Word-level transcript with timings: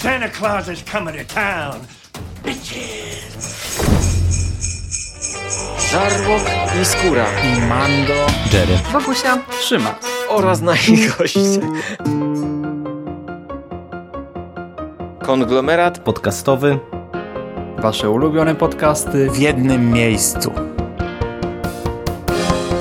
Santa 0.00 0.28
Claus 0.30 0.68
is 0.68 0.82
coming 0.82 1.14
to 1.14 1.24
town. 1.34 1.80
Bitches! 2.44 3.80
Żarłok 5.90 6.42
i 6.82 6.84
Skóra 6.84 7.24
i 7.44 7.60
Mando, 7.60 8.14
Jerry, 8.52 8.78
Wokusia, 8.92 9.38
Trzyma 9.60 9.94
oraz 10.28 10.60
nasi 10.60 11.08
goście. 11.18 11.60
Konglomerat 15.22 15.98
podcastowy. 15.98 16.78
wasze 17.78 18.10
ulubione 18.10 18.54
podcasty 18.54 19.30
w 19.30 19.38
jednym 19.38 19.90
miejscu. 19.90 20.52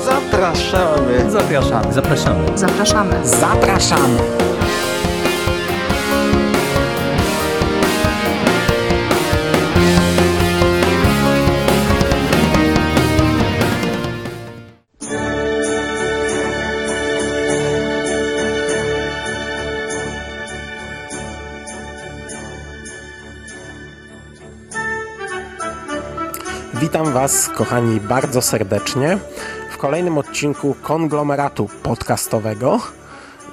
Zapraszamy. 0.05 1.31
Zapraszamy. 1.31 1.93
Zapraszamy. 1.93 2.57
zapraszamy. 2.57 3.27
Zapraszamy. 3.27 4.19
Was, 27.19 27.49
kochani, 27.49 27.99
bardzo 27.99 28.41
serdecznie 28.41 29.17
w 29.71 29.77
kolejnym 29.77 30.17
odcinku 30.17 30.75
konglomeratu 30.81 31.69
podcastowego 31.83 32.79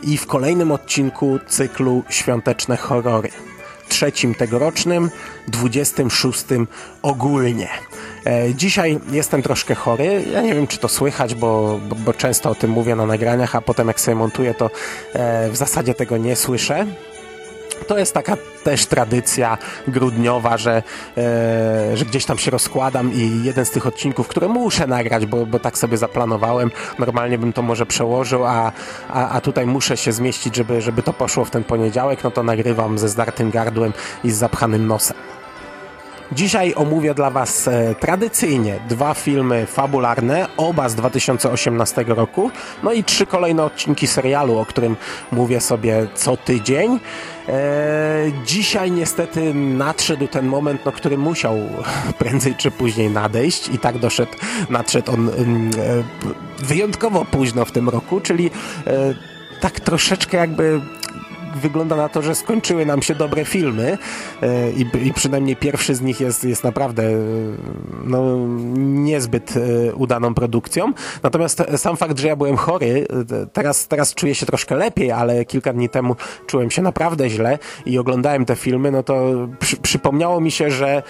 i 0.03 0.17
w 0.17 0.27
kolejnym 0.27 0.73
odcinku 0.73 1.39
cyklu 1.47 2.03
Świąteczne 2.09 2.77
Horrory. 2.77 3.29
Trzecim 3.89 4.35
tegorocznym, 4.35 5.11
26 5.49 6.45
ogólnie. 7.03 7.69
E, 8.27 8.55
Dzisiaj 8.55 9.01
jestem 9.11 9.43
troszkę 9.43 9.75
chory. 9.75 10.25
Ja 10.33 10.43
nie 10.43 10.55
wiem, 10.55 10.67
czy 10.67 10.79
to 10.79 10.89
słychać, 10.89 11.35
bo, 11.35 11.81
bo, 11.89 11.95
bo 11.95 12.13
często 12.13 12.51
o 12.51 12.55
tym 12.55 12.71
mówię 12.71 12.97
na 12.97 13.07
nagraniach, 13.07 13.57
a 13.57 13.61
potem 13.61 13.89
jak 13.89 14.01
sobie 14.01 14.15
montuję, 14.15 14.55
to 14.55 14.71
e, 15.13 15.51
w 15.51 15.57
zasadzie 15.57 15.95
tego 15.95 16.17
nie 16.17 16.37
słyszę. 16.37 16.87
To 17.87 17.99
jest 17.99 18.15
taka 18.15 18.37
też 18.65 18.87
tradycja 18.87 19.59
grudniowa, 19.89 20.57
że, 20.57 20.83
e, 21.17 21.97
że 21.97 22.05
gdzieś 22.05 22.25
tam 22.25 22.39
się 22.39 22.51
rozkładam 22.51 23.13
i 23.13 23.45
jeden 23.45 23.65
z 23.65 23.71
tych 23.71 23.87
odcinków, 23.87 24.29
które 24.29 24.49
muszę 24.49 24.87
nagrać, 24.87 25.27
bo, 25.27 25.47
bo 25.47 25.59
tak 25.59 25.79
sobie 25.79 25.97
zaplanowałem, 25.97 26.71
normalnie 26.99 27.39
bym 27.39 27.53
to 27.53 27.63
może 27.63 27.87
przełożył, 27.87 28.45
a, 28.45 28.73
a, 29.09 29.29
a 29.29 29.41
tutaj 29.41 29.67
muszę 29.67 29.97
się 29.97 30.13
zmieścić, 30.13 30.57
żeby, 30.57 30.81
żeby 30.81 31.03
to 31.03 31.13
poszło 31.13 31.45
w 31.45 31.51
ten 31.51 31.65
poniedziałek, 31.65 32.25
no 32.25 32.31
to 32.31 32.43
nagrywam 32.43 32.99
ze 32.99 33.09
zdartym 33.09 33.51
gardłem 33.51 33.93
i 34.25 34.31
z 34.31 34.37
zapchanym 34.37 34.87
nosem. 34.87 35.36
Dzisiaj 36.33 36.75
omówię 36.77 37.15
dla 37.15 37.31
Was 37.31 37.69
e, 37.69 37.95
tradycyjnie 37.95 38.79
dwa 38.89 39.15
filmy 39.15 39.67
fabularne, 39.67 40.47
oba 40.57 40.89
z 40.89 40.95
2018 40.95 42.05
roku, 42.09 42.51
no 42.83 42.93
i 42.93 43.05
trzy 43.05 43.27
kolejne 43.27 43.65
odcinki 43.65 44.07
serialu, 44.07 44.59
o 44.59 44.67
którym 44.67 44.97
mówię 45.33 45.61
sobie 45.61 46.07
co 46.15 46.37
tydzień. 46.37 47.01
E, 47.49 48.33
dzisiaj 48.45 48.91
niestety 48.91 49.55
nadszedł 49.55 50.27
ten 50.27 50.47
moment, 50.47 50.81
no, 50.85 50.93
który 50.93 51.19
musiał 51.19 51.57
prędzej 52.19 52.55
czy 52.55 52.71
później 52.71 53.11
nadejść 53.11 53.69
i 53.69 53.79
tak 53.79 53.99
doszedł, 53.99 54.33
nadszedł 54.71 55.13
on 55.13 55.29
mm, 55.29 55.71
e, 56.61 56.65
wyjątkowo 56.65 57.25
późno 57.25 57.65
w 57.65 57.73
tym 57.73 57.89
roku, 57.89 58.21
czyli 58.21 58.51
e, 58.87 59.15
tak 59.61 59.81
troszeczkę 59.81 60.37
jakby 60.37 60.81
wygląda 61.57 61.97
na 61.97 62.09
to, 62.09 62.23
że 62.23 62.35
skończyły 62.35 62.87
nam 62.87 63.03
się 63.03 63.15
dobre 63.15 63.45
filmy 63.45 63.99
e, 64.43 64.71
i, 64.71 64.87
i 65.09 65.13
przynajmniej 65.13 65.57
pierwszy 65.57 65.95
z 65.95 66.01
nich 66.01 66.21
jest, 66.21 66.45
jest 66.45 66.65
naprawdę 66.65 67.03
e, 67.03 67.17
no, 68.05 68.37
niezbyt 68.77 69.55
e, 69.57 69.95
udaną 69.95 70.35
produkcją. 70.35 70.93
Natomiast 71.23 71.63
sam 71.77 71.97
fakt, 71.97 72.19
że 72.19 72.29
ja 72.29 72.37
byłem 72.37 72.57
chory, 72.57 73.07
teraz, 73.53 73.89
teraz 73.89 74.15
czuję 74.15 74.35
się 74.35 74.47
troszkę 74.47 74.77
lepiej, 74.77 75.13
ale 75.13 75.45
kilka 75.45 75.73
dni 75.73 75.89
temu 75.89 76.17
czułem 76.47 76.71
się 76.71 76.83
naprawdę 76.83 77.31
źle 77.31 77.59
i 77.87 77.99
oglądałem 77.99 78.45
te 78.45 78.57
filmy, 78.57 78.91
no 78.91 79.03
to 79.03 79.49
przy, 79.59 79.77
przypomniało 79.77 80.41
mi 80.41 80.51
się, 80.51 80.71
że 80.71 81.03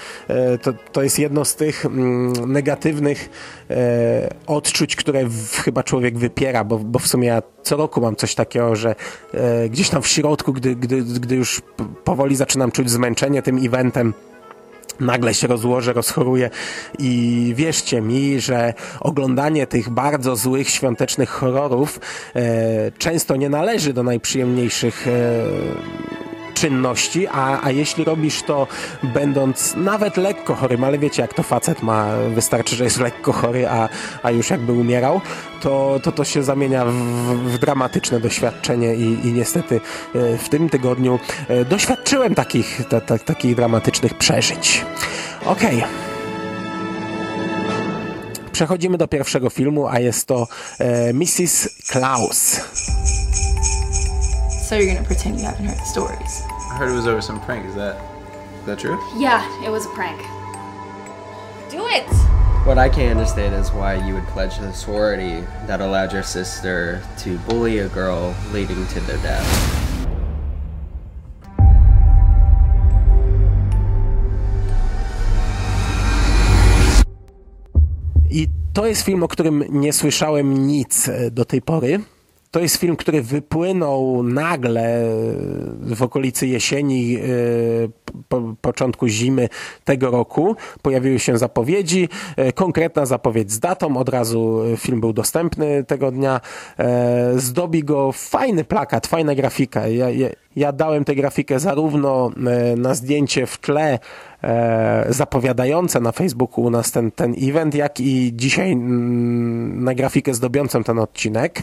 to, 0.62 0.72
to 0.92 1.02
jest 1.02 1.18
jedno 1.18 1.44
z 1.44 1.56
tych 1.56 1.86
mm, 1.86 2.52
negatywnych 2.52 3.30
e, 3.70 4.28
odczuć, 4.46 4.96
które 4.96 5.24
w, 5.24 5.60
chyba 5.60 5.82
człowiek 5.82 6.18
wypiera, 6.18 6.64
bo, 6.64 6.78
bo 6.78 6.98
w 6.98 7.06
sumie 7.06 7.28
ja 7.28 7.42
co 7.62 7.76
roku 7.76 8.00
mam 8.00 8.16
coś 8.16 8.34
takiego, 8.34 8.76
że 8.76 8.94
e, 9.34 9.68
gdzieś 9.68 9.88
tam 9.88 10.02
w 10.02 10.08
środku, 10.08 10.52
gdy, 10.52 10.76
gdy, 10.76 11.02
gdy 11.02 11.34
już 11.34 11.62
powoli 12.04 12.36
zaczynam 12.36 12.72
czuć 12.72 12.90
zmęczenie 12.90 13.42
tym 13.42 13.58
eventem, 13.66 14.14
nagle 15.00 15.34
się 15.34 15.46
rozłożę, 15.46 15.92
rozchoruję 15.92 16.50
i 16.98 17.52
wierzcie 17.56 18.00
mi, 18.00 18.40
że 18.40 18.74
oglądanie 19.00 19.66
tych 19.66 19.90
bardzo 19.90 20.36
złych 20.36 20.68
świątecznych 20.68 21.30
horrorów 21.30 22.00
e, 22.34 22.92
często 22.98 23.36
nie 23.36 23.48
należy 23.48 23.92
do 23.92 24.02
najprzyjemniejszych 24.02 25.08
e, 25.08 25.10
czynności, 26.56 27.26
a, 27.26 27.60
a 27.62 27.70
jeśli 27.70 28.04
robisz 28.04 28.42
to 28.42 28.66
będąc 29.02 29.74
nawet 29.76 30.16
lekko 30.16 30.54
chorym, 30.54 30.84
ale 30.84 30.98
wiecie 30.98 31.22
jak 31.22 31.34
to 31.34 31.42
facet 31.42 31.82
ma, 31.82 32.06
wystarczy, 32.34 32.76
że 32.76 32.84
jest 32.84 33.00
lekko 33.00 33.32
chory, 33.32 33.68
a, 33.68 33.88
a 34.22 34.30
już 34.30 34.50
jakby 34.50 34.72
umierał, 34.72 35.20
to 35.60 36.00
to, 36.02 36.12
to 36.12 36.24
się 36.24 36.42
zamienia 36.42 36.84
w, 36.84 36.92
w 37.44 37.58
dramatyczne 37.58 38.20
doświadczenie 38.20 38.94
i, 38.94 39.26
i 39.26 39.32
niestety 39.32 39.80
e, 40.14 40.38
w 40.38 40.48
tym 40.48 40.68
tygodniu 40.68 41.18
e, 41.48 41.64
doświadczyłem 41.64 42.34
takich, 42.34 42.82
ta, 42.88 43.00
ta, 43.00 43.18
takich 43.18 43.54
dramatycznych 43.54 44.14
przeżyć. 44.14 44.84
Okej. 45.44 45.76
Okay. 45.76 45.88
Przechodzimy 48.52 48.98
do 48.98 49.08
pierwszego 49.08 49.50
filmu, 49.50 49.88
a 49.88 50.00
jest 50.00 50.26
to 50.26 50.48
e, 50.78 51.12
Mrs. 51.12 51.68
Klaus. 51.88 52.60
So 54.66 54.74
you're 54.74 54.92
gonna 54.92 55.06
pretend 55.06 55.38
you 55.38 55.44
haven't 55.44 55.64
heard 55.64 55.78
the 55.78 55.84
stories? 55.84 56.42
I 56.72 56.76
heard 56.76 56.90
it 56.90 56.96
was 56.96 57.06
over 57.06 57.20
some 57.20 57.40
prank. 57.40 57.66
Is 57.66 57.76
that 57.76 58.02
is 58.58 58.66
that 58.66 58.80
true? 58.80 58.98
Yeah, 59.16 59.46
it 59.64 59.70
was 59.70 59.86
a 59.86 59.88
prank. 59.90 60.18
Do 61.70 61.86
it! 61.86 62.10
What 62.66 62.76
I 62.76 62.88
can't 62.88 63.16
understand 63.16 63.54
is 63.54 63.70
why 63.70 63.94
you 63.94 64.14
would 64.14 64.26
pledge 64.34 64.58
the 64.58 64.72
sorority 64.72 65.46
that 65.68 65.80
allowed 65.80 66.12
your 66.12 66.24
sister 66.24 67.00
to 67.18 67.38
bully 67.46 67.78
a 67.78 67.88
girl 67.88 68.34
leading 68.52 68.84
to 68.88 69.00
their 69.06 69.18
death. 69.18 69.46
I 78.30 78.48
to 78.72 78.86
jest 78.86 79.02
film, 79.02 79.22
o 79.22 79.28
którym 79.28 79.64
nie 79.70 79.92
słyszałem 79.92 80.66
nic 80.66 81.10
do 81.30 81.44
tej 81.44 81.62
pory. 81.62 82.15
To 82.56 82.60
jest 82.60 82.76
film, 82.76 82.96
który 82.96 83.22
wypłynął 83.22 84.22
nagle 84.22 85.02
w 85.80 86.02
okolicy 86.02 86.46
jesieni, 86.46 87.18
po, 88.28 88.54
początku 88.60 89.08
zimy 89.08 89.48
tego 89.84 90.10
roku. 90.10 90.56
Pojawiły 90.82 91.18
się 91.18 91.38
zapowiedzi, 91.38 92.08
konkretna 92.54 93.06
zapowiedź 93.06 93.52
z 93.52 93.58
datą, 93.58 93.96
od 93.96 94.08
razu 94.08 94.62
film 94.76 95.00
był 95.00 95.12
dostępny 95.12 95.84
tego 95.84 96.10
dnia. 96.10 96.40
Zdobi 97.36 97.84
go 97.84 98.12
fajny 98.12 98.64
plakat, 98.64 99.06
fajna 99.06 99.34
grafika. 99.34 99.88
Ja, 99.88 100.10
ja, 100.10 100.28
ja 100.56 100.72
dałem 100.72 101.04
tę 101.04 101.14
grafikę 101.14 101.60
zarówno 101.60 102.30
na 102.76 102.94
zdjęcie 102.94 103.46
w 103.46 103.58
tle, 103.58 103.98
e, 104.42 105.06
zapowiadające 105.08 106.00
na 106.00 106.12
Facebooku 106.12 106.64
u 106.64 106.70
nas 106.70 106.92
ten, 106.92 107.10
ten 107.10 107.34
event, 107.42 107.74
jak 107.74 108.00
i 108.00 108.32
dzisiaj 108.34 108.72
mm, 108.72 109.84
na 109.84 109.94
grafikę 109.94 110.34
zdobiącą 110.34 110.84
ten 110.84 110.98
odcinek. 110.98 111.58
E, 111.58 111.62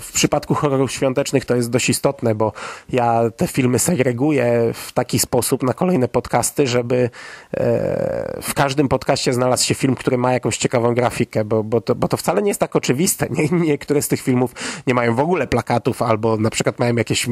w 0.00 0.10
przypadku 0.12 0.54
horrorów 0.54 0.92
świątecznych 0.92 1.44
to 1.44 1.56
jest 1.56 1.70
dość 1.70 1.88
istotne, 1.88 2.34
bo 2.34 2.52
ja 2.92 3.22
te 3.36 3.46
filmy 3.46 3.78
segreguję 3.78 4.70
w 4.74 4.92
taki 4.92 5.18
sposób 5.18 5.62
na 5.62 5.72
kolejne 5.72 6.08
podcasty, 6.08 6.66
żeby 6.66 7.10
e, 7.54 8.40
w 8.42 8.54
każdym 8.54 8.88
podcaście 8.88 9.32
znalazł 9.32 9.66
się 9.66 9.74
film, 9.74 9.94
który 9.94 10.18
ma 10.18 10.32
jakąś 10.32 10.56
ciekawą 10.56 10.94
grafikę, 10.94 11.44
bo, 11.44 11.64
bo, 11.64 11.80
to, 11.80 11.94
bo 11.94 12.08
to 12.08 12.16
wcale 12.16 12.42
nie 12.42 12.48
jest 12.48 12.60
tak 12.60 12.76
oczywiste. 12.76 13.26
Nie, 13.40 13.48
niektóre 13.58 14.02
z 14.02 14.08
tych 14.08 14.20
filmów 14.20 14.54
nie 14.86 14.94
mają 14.94 15.14
w 15.14 15.20
ogóle 15.20 15.46
plakatów, 15.46 16.02
albo 16.02 16.36
na 16.36 16.50
przykład 16.50 16.78
mają 16.78 16.96
jakieś 16.96 17.26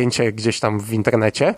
mikrozdjęcie 0.00 0.32
gdzieś 0.32 0.60
tam 0.60 0.80
w 0.80 0.92
internecie. 0.92 1.54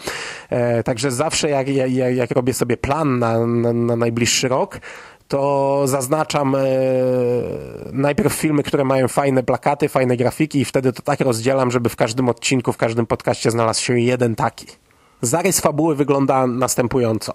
E, 0.50 0.82
także 0.82 1.10
zawsze 1.10 1.50
jak, 1.50 1.68
jak, 1.68 1.92
jak 2.14 2.30
robię 2.30 2.54
sobie 2.54 2.76
plan 2.76 3.18
na, 3.18 3.46
na, 3.46 3.72
na 3.72 3.96
najbliższy 3.96 4.48
rok, 4.48 4.80
to 5.28 5.82
zaznaczam 5.84 6.54
e, 6.54 6.58
najpierw 7.92 8.32
filmy, 8.32 8.62
które 8.62 8.84
mają 8.84 9.08
fajne 9.08 9.42
plakaty, 9.42 9.88
fajne 9.88 10.16
grafiki 10.16 10.60
i 10.60 10.64
wtedy 10.64 10.92
to 10.92 11.02
tak 11.02 11.20
rozdzielam, 11.20 11.70
żeby 11.70 11.88
w 11.88 11.96
każdym 11.96 12.28
odcinku, 12.28 12.72
w 12.72 12.76
każdym 12.76 13.06
podcaście 13.06 13.50
znalazł 13.50 13.82
się 13.82 14.00
jeden 14.00 14.34
taki. 14.34 14.66
Zarys 15.22 15.60
fabuły 15.60 15.96
wygląda 15.96 16.46
następująco. 16.46 17.34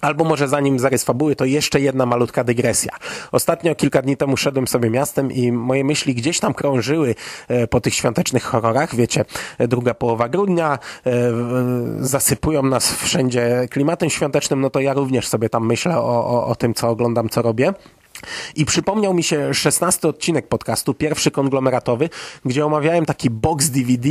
Albo 0.00 0.24
może 0.24 0.48
zanim 0.48 0.78
zarys 0.78 1.04
fabuły, 1.04 1.36
to 1.36 1.44
jeszcze 1.44 1.80
jedna 1.80 2.06
malutka 2.06 2.44
dygresja. 2.44 2.92
Ostatnio, 3.32 3.74
kilka 3.74 4.02
dni 4.02 4.16
temu 4.16 4.36
szedłem 4.36 4.68
sobie 4.68 4.90
miastem 4.90 5.32
i 5.32 5.52
moje 5.52 5.84
myśli 5.84 6.14
gdzieś 6.14 6.40
tam 6.40 6.54
krążyły 6.54 7.14
e, 7.48 7.66
po 7.66 7.80
tych 7.80 7.94
świątecznych 7.94 8.44
horrorach. 8.44 8.94
Wiecie, 8.94 9.24
e, 9.58 9.68
druga 9.68 9.94
połowa 9.94 10.28
grudnia, 10.28 10.78
e, 11.06 11.10
zasypują 11.98 12.62
nas 12.62 12.94
wszędzie 12.94 13.66
klimatem 13.70 14.10
świątecznym, 14.10 14.60
no 14.60 14.70
to 14.70 14.80
ja 14.80 14.92
również 14.92 15.28
sobie 15.28 15.48
tam 15.48 15.66
myślę 15.66 15.98
o, 15.98 16.26
o, 16.26 16.46
o 16.46 16.54
tym, 16.54 16.74
co 16.74 16.88
oglądam, 16.88 17.28
co 17.28 17.42
robię. 17.42 17.72
I 18.56 18.64
przypomniał 18.64 19.14
mi 19.14 19.22
się 19.22 19.54
szesnasty 19.54 20.08
odcinek 20.08 20.48
podcastu, 20.48 20.94
pierwszy 20.94 21.30
konglomeratowy, 21.30 22.10
gdzie 22.44 22.66
omawiałem 22.66 23.06
taki 23.06 23.30
box 23.30 23.70
DVD 23.70 24.08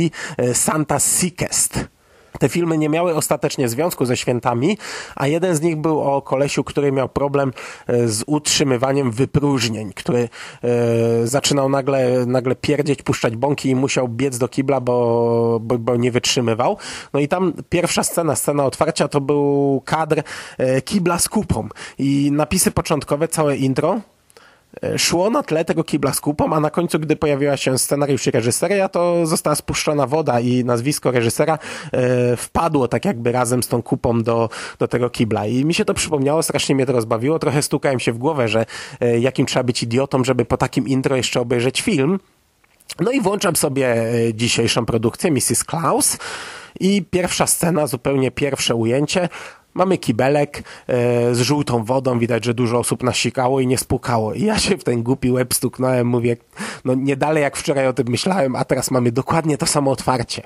Santa 0.54 0.98
Seekest. 0.98 1.97
Te 2.38 2.48
filmy 2.48 2.78
nie 2.78 2.88
miały 2.88 3.14
ostatecznie 3.14 3.68
związku 3.68 4.04
ze 4.04 4.16
świętami, 4.16 4.78
a 5.16 5.26
jeden 5.26 5.56
z 5.56 5.60
nich 5.60 5.76
był 5.76 6.00
o 6.00 6.22
kolesiu, 6.22 6.64
który 6.64 6.92
miał 6.92 7.08
problem 7.08 7.52
e, 7.86 8.08
z 8.08 8.24
utrzymywaniem 8.26 9.10
wypróżnień, 9.10 9.92
który 9.92 10.28
e, 10.64 11.26
zaczynał 11.26 11.68
nagle, 11.68 12.26
nagle 12.26 12.56
pierdzieć, 12.56 13.02
puszczać 13.02 13.36
bąki 13.36 13.70
i 13.70 13.74
musiał 13.74 14.08
biec 14.08 14.38
do 14.38 14.48
kibla, 14.48 14.80
bo, 14.80 15.58
bo, 15.62 15.78
bo 15.78 15.96
nie 15.96 16.10
wytrzymywał. 16.10 16.76
No 17.12 17.20
i 17.20 17.28
tam 17.28 17.52
pierwsza 17.68 18.04
scena, 18.04 18.36
scena 18.36 18.64
otwarcia 18.64 19.08
to 19.08 19.20
był 19.20 19.82
kadr 19.84 20.22
e, 20.58 20.82
kibla 20.82 21.18
z 21.18 21.28
kupą 21.28 21.68
i 21.98 22.30
napisy 22.32 22.70
początkowe, 22.70 23.28
całe 23.28 23.56
intro 23.56 24.00
szło 24.96 25.30
na 25.30 25.42
tle 25.42 25.64
tego 25.64 25.84
kibla 25.84 26.12
z 26.12 26.20
kupą, 26.20 26.52
a 26.52 26.60
na 26.60 26.70
końcu, 26.70 26.98
gdy 26.98 27.16
pojawiła 27.16 27.56
się 27.56 27.78
scenariusz 27.78 28.26
i 28.26 28.30
reżyseria, 28.30 28.88
to 28.88 29.26
została 29.26 29.56
spuszczona 29.56 30.06
woda 30.06 30.40
i 30.40 30.64
nazwisko 30.64 31.10
reżysera 31.10 31.58
e, 31.92 32.36
wpadło 32.36 32.88
tak 32.88 33.04
jakby 33.04 33.32
razem 33.32 33.62
z 33.62 33.68
tą 33.68 33.82
kupą 33.82 34.22
do, 34.22 34.48
do 34.78 34.88
tego 34.88 35.10
kibla. 35.10 35.46
I 35.46 35.64
mi 35.64 35.74
się 35.74 35.84
to 35.84 35.94
przypomniało, 35.94 36.42
strasznie 36.42 36.74
mnie 36.74 36.86
to 36.86 36.92
rozbawiło. 36.92 37.38
Trochę 37.38 37.62
stukałem 37.62 38.00
się 38.00 38.12
w 38.12 38.18
głowę, 38.18 38.48
że 38.48 38.66
e, 39.00 39.18
jakim 39.18 39.46
trzeba 39.46 39.62
być 39.62 39.82
idiotą, 39.82 40.24
żeby 40.24 40.44
po 40.44 40.56
takim 40.56 40.88
intro 40.88 41.16
jeszcze 41.16 41.40
obejrzeć 41.40 41.82
film. 41.82 42.18
No 43.00 43.10
i 43.10 43.20
włączam 43.20 43.56
sobie 43.56 43.86
e, 43.88 44.34
dzisiejszą 44.34 44.86
produkcję 44.86 45.30
Mrs. 45.30 45.64
Klaus 45.64 46.18
i 46.80 47.04
pierwsza 47.10 47.46
scena, 47.46 47.86
zupełnie 47.86 48.30
pierwsze 48.30 48.74
ujęcie. 48.74 49.28
Mamy 49.78 49.98
kibelek 49.98 50.58
e, 50.58 51.34
z 51.34 51.40
żółtą 51.40 51.84
wodą, 51.84 52.18
widać, 52.18 52.44
że 52.44 52.54
dużo 52.54 52.78
osób 52.78 53.02
nasikało 53.02 53.60
i 53.60 53.66
nie 53.66 53.78
spukało. 53.78 54.34
I 54.34 54.42
ja 54.42 54.58
się 54.58 54.78
w 54.78 54.84
ten 54.84 55.02
głupi 55.02 55.30
łeb 55.30 55.54
stuknąłem, 55.54 56.06
mówię, 56.06 56.36
no 56.84 56.94
nie 56.94 57.16
dalej 57.16 57.42
jak 57.42 57.56
wczoraj 57.56 57.86
o 57.86 57.92
tym 57.92 58.08
myślałem, 58.08 58.56
a 58.56 58.64
teraz 58.64 58.90
mamy 58.90 59.12
dokładnie 59.12 59.58
to 59.58 59.66
samo 59.66 59.90
otwarcie. 59.90 60.42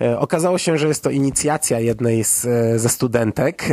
E, 0.00 0.18
okazało 0.18 0.58
się, 0.58 0.78
że 0.78 0.88
jest 0.88 1.02
to 1.02 1.10
inicjacja 1.10 1.80
jednej 1.80 2.24
z, 2.24 2.44
e, 2.44 2.78
ze 2.78 2.88
studentek, 2.88 3.64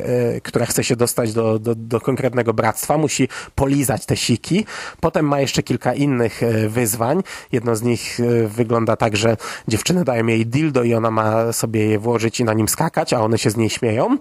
która 0.43 0.65
chce 0.65 0.83
się 0.83 0.95
dostać 0.95 1.33
do, 1.33 1.59
do, 1.59 1.75
do 1.75 2.01
konkretnego 2.01 2.53
bractwa, 2.53 2.97
musi 2.97 3.27
polizać 3.55 4.05
te 4.05 4.17
siki. 4.17 4.65
Potem 4.99 5.27
ma 5.27 5.39
jeszcze 5.39 5.63
kilka 5.63 5.93
innych 5.93 6.41
wyzwań. 6.67 7.21
Jedno 7.51 7.75
z 7.75 7.81
nich 7.81 8.19
wygląda 8.47 8.95
tak, 8.95 9.17
że 9.17 9.37
dziewczyny 9.67 10.03
dają 10.03 10.27
jej 10.27 10.45
dildo 10.45 10.83
i 10.83 10.93
ona 10.93 11.11
ma 11.11 11.53
sobie 11.53 11.85
je 11.85 11.99
włożyć 11.99 12.39
i 12.39 12.43
na 12.43 12.53
nim 12.53 12.67
skakać, 12.67 13.13
a 13.13 13.21
one 13.21 13.37
się 13.37 13.49
z 13.49 13.57
niej 13.57 13.69
śmieją. 13.69 14.17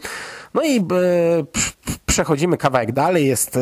No 0.55 0.63
i 0.63 0.78
przechodzimy 2.07 2.57
kawałek 2.57 2.93
dalej, 2.93 3.27
jest 3.27 3.57
e, 3.57 3.61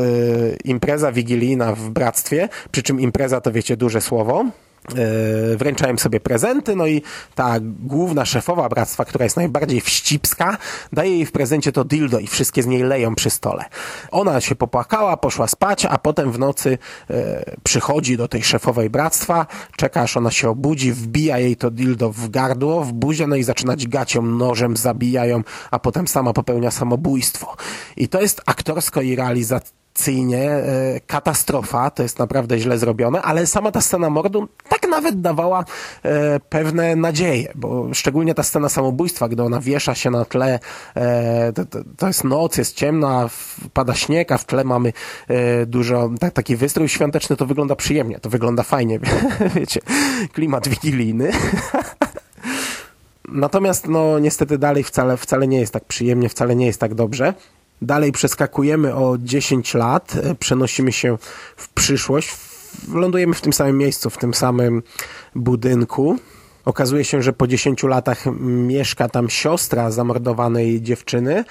impreza 0.64 1.12
wigilijna 1.12 1.74
w 1.74 1.90
bractwie, 1.90 2.48
przy 2.70 2.82
czym 2.82 3.00
impreza 3.00 3.40
to 3.40 3.52
wiecie 3.52 3.76
duże 3.76 4.00
słowo. 4.00 4.44
E, 4.94 5.56
wręczałem 5.56 5.98
sobie 5.98 6.20
prezenty, 6.20 6.76
no 6.76 6.86
i 6.86 7.02
ta 7.34 7.54
główna 7.60 8.24
szefowa 8.24 8.68
bractwa, 8.68 9.04
która 9.04 9.24
jest 9.24 9.36
najbardziej 9.36 9.80
wścibska, 9.80 10.56
daje 10.92 11.10
jej 11.10 11.26
w 11.26 11.32
prezencie 11.32 11.72
to 11.72 11.84
dildo 11.84 12.18
i 12.18 12.26
wszystkie 12.26 12.62
z 12.62 12.66
niej 12.66 12.82
leją 12.82 13.14
przy 13.14 13.30
stole. 13.30 13.64
Ona 14.10 14.40
się 14.40 14.54
popłakała, 14.54 15.16
poszła 15.16 15.46
spać, 15.46 15.84
a 15.84 15.98
potem 15.98 16.32
w 16.32 16.38
nocy 16.38 16.78
e, 17.10 17.44
przychodzi 17.62 18.16
do 18.16 18.28
tej 18.28 18.42
szefowej 18.42 18.90
bractwa, 18.90 19.46
czeka 19.76 20.00
aż 20.00 20.16
ona 20.16 20.30
się 20.30 20.50
obudzi, 20.50 20.92
wbija 20.92 21.38
jej 21.38 21.56
to 21.56 21.70
dildo 21.70 22.12
w 22.12 22.28
gardło, 22.28 22.84
w 22.84 22.92
buzię, 22.92 23.26
no 23.26 23.36
i 23.36 23.42
zaczyna 23.42 23.76
ją 24.14 24.22
nożem, 24.22 24.76
zabija 24.76 25.26
ją, 25.26 25.42
a 25.70 25.78
potem 25.78 26.08
sama 26.08 26.32
popełnia 26.32 26.70
samobójstwo. 26.70 27.56
I 27.96 28.08
to 28.08 28.20
jest 28.20 28.42
aktorsko 28.46 29.02
i 29.02 29.16
realizacyjnie 29.16 29.85
akcyjnie 29.96 30.50
e, 30.50 31.00
katastrofa, 31.06 31.90
to 31.90 32.02
jest 32.02 32.18
naprawdę 32.18 32.58
źle 32.58 32.78
zrobione, 32.78 33.22
ale 33.22 33.46
sama 33.46 33.72
ta 33.72 33.80
scena 33.80 34.10
mordu 34.10 34.48
tak 34.68 34.88
nawet 34.88 35.20
dawała 35.20 35.64
e, 36.02 36.40
pewne 36.40 36.96
nadzieje, 36.96 37.52
bo 37.54 37.94
szczególnie 37.94 38.34
ta 38.34 38.42
scena 38.42 38.68
samobójstwa, 38.68 39.28
gdy 39.28 39.42
ona 39.42 39.60
wiesza 39.60 39.94
się 39.94 40.10
na 40.10 40.24
tle, 40.24 40.58
e, 40.96 41.52
to, 41.98 42.06
jest 42.06 42.24
noc, 42.24 42.56
jest 42.56 42.76
ciemno, 42.76 43.30
pada 43.72 43.94
śnieg, 43.94 44.32
a 44.32 44.38
w 44.38 44.44
tle 44.44 44.64
mamy 44.64 44.92
dużo, 45.66 46.10
tak, 46.20 46.32
taki 46.32 46.56
wystrój 46.56 46.88
świąteczny, 46.88 47.36
to 47.36 47.46
wygląda 47.46 47.76
przyjemnie, 47.76 48.20
to 48.20 48.30
wygląda 48.30 48.62
fajnie, 48.62 48.98
wiecie, 49.54 49.80
klimat 50.32 50.68
wigilijny. 50.68 51.32
Natomiast 53.28 53.88
no 53.88 54.18
niestety 54.18 54.58
dalej 54.58 54.84
wcale, 54.84 55.16
wcale 55.16 55.48
nie 55.48 55.60
jest 55.60 55.72
tak 55.72 55.84
przyjemnie, 55.84 56.28
wcale 56.28 56.56
nie 56.56 56.66
jest 56.66 56.80
tak 56.80 56.94
dobrze. 56.94 57.34
Dalej 57.82 58.12
przeskakujemy 58.12 58.94
o 58.94 59.18
10 59.18 59.74
lat, 59.74 60.16
e, 60.22 60.34
przenosimy 60.34 60.92
się 60.92 61.18
w 61.56 61.68
przyszłość, 61.68 62.36
lądujemy 62.94 63.34
w 63.34 63.40
tym 63.40 63.52
samym 63.52 63.78
miejscu, 63.78 64.10
w 64.10 64.18
tym 64.18 64.34
samym 64.34 64.82
budynku. 65.34 66.18
Okazuje 66.64 67.04
się, 67.04 67.22
że 67.22 67.32
po 67.32 67.46
10 67.46 67.82
latach 67.82 68.24
mieszka 68.40 69.08
tam 69.08 69.30
siostra 69.30 69.90
zamordowanej 69.90 70.82
dziewczyny. 70.82 71.44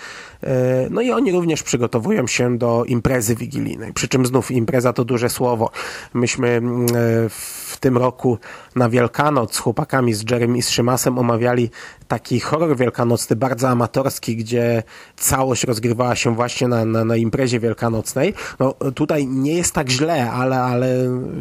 E, 0.44 0.88
no 0.90 1.02
i 1.02 1.12
oni 1.12 1.32
również 1.32 1.64
przygotowują 1.64 2.28
się 2.28 2.58
do 2.58 2.84
imprezy 2.86 3.36
wigilijnej. 3.36 3.94
Przy 3.94 4.08
czym 4.08 4.26
znów 4.26 4.52
impreza 4.52 4.94
to 4.94 5.06
duże 5.06 5.30
słowo. 5.30 5.72
Myśmy 6.14 6.50
mm, 6.50 6.86
e, 6.86 6.90
w 7.30 7.78
tym 7.80 7.98
roku 7.98 8.38
na 8.76 8.90
Wielkanoc 8.90 9.56
z 9.56 9.60
chłopakami, 9.60 10.14
z 10.14 10.32
Jeremy 10.32 10.58
i 10.58 10.62
z 10.62 10.70
Szymasem 10.70 11.20
omawiali 11.20 11.70
taki 12.08 12.40
horror 12.40 12.78
wielkanocny, 12.78 13.36
bardzo 13.36 13.70
amatorski, 13.70 14.36
gdzie 14.36 14.84
całość 15.16 15.64
rozgrywała 15.64 16.16
się 16.16 16.36
właśnie 16.36 16.68
na, 16.68 16.86
na, 16.86 17.06
na 17.06 17.16
imprezie 17.16 17.60
wielkanocnej. 17.60 18.34
No 18.60 18.74
tutaj 18.96 19.28
nie 19.28 19.54
jest 19.54 19.74
tak 19.74 19.90
źle, 19.90 20.32
ale, 20.32 20.62
ale 20.62 20.88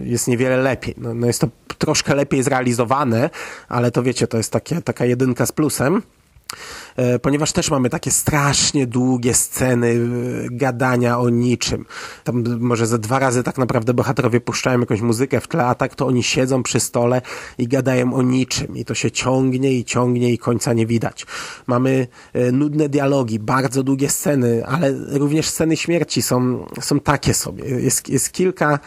jest 0.02 0.28
niewiele 0.28 0.56
lepiej. 0.56 0.94
No, 0.98 1.14
no 1.14 1.26
jest 1.26 1.40
to 1.40 1.48
troszkę 1.78 2.14
lepiej 2.14 2.42
zrealizowane, 2.42 3.30
ale 3.68 3.90
to 3.90 4.02
wiecie, 4.02 4.26
to 4.26 4.36
jest 4.36 4.52
takie, 4.52 4.82
taka 4.82 5.04
jedynka 5.04 5.46
z 5.46 5.52
plusem. 5.52 6.02
E, 6.96 7.18
ponieważ 7.18 7.52
też 7.52 7.70
mamy 7.70 7.90
takie 7.90 8.10
strasznie 8.10 8.86
długie 8.86 9.34
sceny 9.34 9.88
e, 9.88 9.98
gadania 10.50 11.18
o 11.18 11.28
niczym. 11.28 11.86
Tam 12.24 12.58
może 12.58 12.86
ze 12.86 12.98
dwa 12.98 13.18
razy 13.18 13.42
tak 13.42 13.58
naprawdę 13.58 13.94
bohaterowie 13.94 14.40
puszczają 14.40 14.80
jakąś 14.80 15.00
muzykę 15.00 15.40
w 15.40 15.48
tle, 15.48 15.66
a 15.66 15.74
tak 15.74 15.94
to 15.94 16.06
oni 16.06 16.22
siedzą 16.22 16.62
przy 16.62 16.80
stole 16.80 17.22
i 17.58 17.68
gadają 17.68 18.14
o 18.14 18.22
niczym 18.22 18.76
i 18.76 18.84
to 18.84 18.94
się 18.94 19.10
ciągnie 19.10 19.72
i 19.72 19.84
ciągnie 19.84 20.32
i 20.32 20.38
końca 20.38 20.72
nie 20.72 20.86
widać. 20.86 21.26
Mamy 21.66 22.06
e, 22.32 22.52
nudne 22.52 22.88
dialogi, 22.88 23.38
bardzo 23.38 23.82
długie 23.82 24.10
sceny, 24.10 24.66
ale 24.66 24.92
również 25.10 25.48
sceny 25.48 25.76
śmierci 25.76 26.22
są, 26.22 26.66
są 26.80 27.00
takie 27.00 27.34
sobie. 27.34 27.64
Jest, 27.64 28.08
jest 28.08 28.32
kilka, 28.32 28.78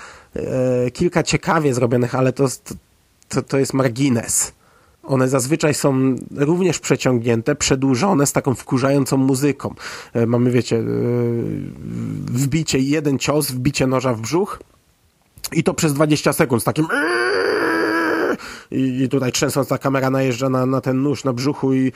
kilka 0.93 1.23
ciekawie 1.23 1.73
zrobionych, 1.73 2.15
ale 2.15 2.33
to, 2.33 2.47
to, 3.29 3.41
to 3.41 3.57
jest 3.57 3.73
margines. 3.73 4.51
One 5.07 5.29
zazwyczaj 5.29 5.73
są 5.73 6.15
również 6.35 6.79
przeciągnięte, 6.79 7.55
przedłużone 7.55 8.25
z 8.25 8.33
taką 8.33 8.55
wkurzającą 8.55 9.17
muzyką. 9.17 9.75
E, 10.13 10.25
mamy, 10.25 10.51
wiecie, 10.51 10.77
e, 10.77 10.83
wbicie, 12.31 12.79
jeden 12.79 13.19
cios, 13.19 13.51
wbicie 13.51 13.87
noża 13.87 14.13
w 14.13 14.21
brzuch 14.21 14.59
i 15.51 15.63
to 15.63 15.73
przez 15.73 15.93
20 15.93 16.33
sekund 16.33 16.61
z 16.61 16.65
takim 16.65 16.87
i, 18.71 19.09
tutaj 19.09 19.31
trzęsąc 19.31 19.67
ta 19.67 19.77
kamera 19.77 20.09
najeżdża 20.09 20.49
na, 20.49 20.65
na 20.65 20.81
ten 20.81 21.01
nóż 21.01 21.23
na 21.23 21.33
brzuchu 21.33 21.73
i 21.73 21.91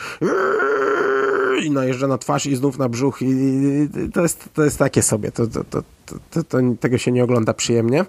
i 1.64 1.72
najeżdża 1.72 2.08
na 2.08 2.18
twarz 2.18 2.46
i 2.46 2.56
znów 2.56 2.78
na 2.78 2.90
brzuch 2.90 3.22
i 3.22 3.28
to 4.14 4.22
jest, 4.22 4.50
to 4.54 4.64
jest 4.64 4.78
takie 4.78 5.02
sobie. 5.02 5.32
To, 5.32 5.48
to, 5.48 5.64
to, 5.64 5.82
to, 6.44 6.58
tego 6.80 6.98
się 6.98 7.12
nie 7.12 7.24
ogląda 7.24 7.54
przyjemnie. 7.54 8.06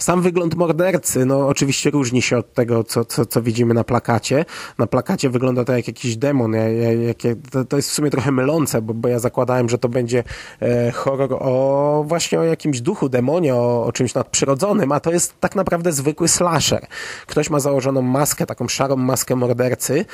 Sam 0.00 0.22
wygląd 0.22 0.54
mordercy, 0.54 1.26
no 1.26 1.48
oczywiście 1.48 1.90
różni 1.90 2.22
się 2.22 2.38
od 2.38 2.54
tego, 2.54 2.84
co, 2.84 3.04
co, 3.04 3.26
co 3.26 3.42
widzimy 3.42 3.74
na 3.74 3.84
plakacie. 3.84 4.44
Na 4.78 4.86
plakacie 4.86 5.30
wygląda 5.30 5.64
to 5.64 5.72
jak 5.72 5.86
jakiś 5.86 6.16
demon. 6.16 6.52
Ja, 6.52 6.68
ja, 6.68 6.92
jak, 6.92 7.16
to, 7.50 7.64
to, 7.64 7.76
jest 7.76 7.90
w 7.90 7.92
sumie 7.92 8.10
trochę 8.10 8.32
mylące, 8.32 8.82
bo, 8.82 8.94
bo 8.94 9.08
ja 9.08 9.18
zakładałem, 9.18 9.68
że 9.68 9.78
to 9.78 9.88
będzie 9.88 10.24
e, 10.62 10.92
horror 10.92 11.32
o 11.32 12.04
właśnie 12.06 12.40
o 12.40 12.44
jakimś 12.44 12.80
duchu, 12.80 13.08
demonie, 13.08 13.54
o, 13.54 13.84
o 13.84 13.92
czymś 13.92 14.14
nadprzyrodzonym, 14.14 14.92
a 14.92 15.00
to 15.00 15.12
jest 15.12 15.40
tak 15.40 15.56
naprawdę 15.56 15.92
zwykły 15.92 16.28
slasher. 16.28 16.86
Ktoś 17.26 17.50
ma 17.50 17.60
założoną 17.60 18.02
maskę, 18.02 18.46
taką 18.46 18.68
szarą 18.68 18.96
maskę 18.96 19.36
mordercy. 19.36 20.04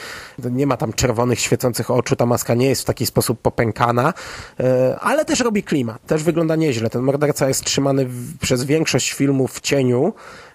Nie 0.51 0.67
ma 0.67 0.77
tam 0.77 0.93
czerwonych, 0.93 1.41
świecących 1.41 1.91
oczu, 1.91 2.17
ta 2.17 2.27
maska 2.27 2.55
nie 2.55 2.69
jest 2.69 2.83
w 2.83 2.85
taki 2.85 3.07
sposób 3.07 3.41
popękana, 3.41 4.15
e, 4.61 4.97
ale 5.01 5.25
też 5.25 5.41
robi 5.41 5.63
klimat. 5.63 6.07
Też 6.07 6.23
wygląda 6.23 6.57
nieźle. 6.57 6.91
Ten 6.91 7.03
morderca 7.03 7.49
jest 7.49 7.65
trzymany 7.65 8.07
w, 8.07 8.39
przez 8.39 8.65
większość 8.65 9.13
filmów 9.13 9.53
w 9.53 9.61
cieniu 9.61 9.76
cieniu, 9.77 10.13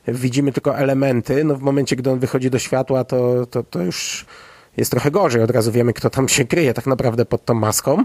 widzimy 0.08 0.52
tylko 0.52 0.78
elementy, 0.78 1.44
no 1.44 1.56
w 1.56 1.62
momencie, 1.62 1.96
gdy 1.96 2.12
on 2.12 2.20
wychodzi 2.20 2.50
do 2.50 2.60
światła, 2.60 3.04
to, 3.04 3.46
to, 3.46 3.64
to 3.64 3.82
już 3.82 4.26
jest 4.78 4.92
trochę 4.92 5.12
gorzej. 5.12 5.44
Od 5.44 5.52
razu 5.52 5.72
wiemy, 5.72 5.94
kto 5.94 6.10
tam 6.10 6.30
się 6.30 6.46
kryje 6.46 6.74
tak 6.74 6.86
naprawdę 6.86 7.26
pod 7.26 7.46
tą 7.46 7.54
maską. 7.54 8.04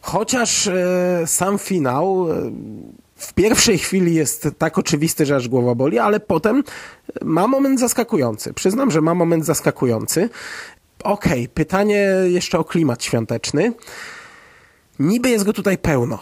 Chociaż 0.00 0.66
e, 0.66 1.22
sam 1.26 1.58
finał 1.58 2.32
e, 2.32 2.50
w 3.16 3.34
pierwszej 3.34 3.78
chwili 3.78 4.14
jest 4.14 4.48
tak 4.58 4.78
oczywisty, 4.78 5.26
że 5.26 5.36
aż 5.36 5.48
głowa 5.48 5.74
boli, 5.74 5.98
ale 5.98 6.20
potem 6.20 6.64
ma 7.22 7.46
moment 7.46 7.80
zaskakujący. 7.80 8.54
Przyznam, 8.54 8.90
że 8.90 9.00
ma 9.00 9.14
moment 9.14 9.44
zaskakujący. 9.46 10.28
Okej, 11.04 11.48
pytanie 11.48 12.12
jeszcze 12.24 12.58
o 12.58 12.64
klimat 12.64 13.04
świąteczny. 13.04 13.72
Niby 15.00 15.30
jest 15.30 15.44
go 15.44 15.52
tutaj 15.52 15.78
pełno. 15.78 16.18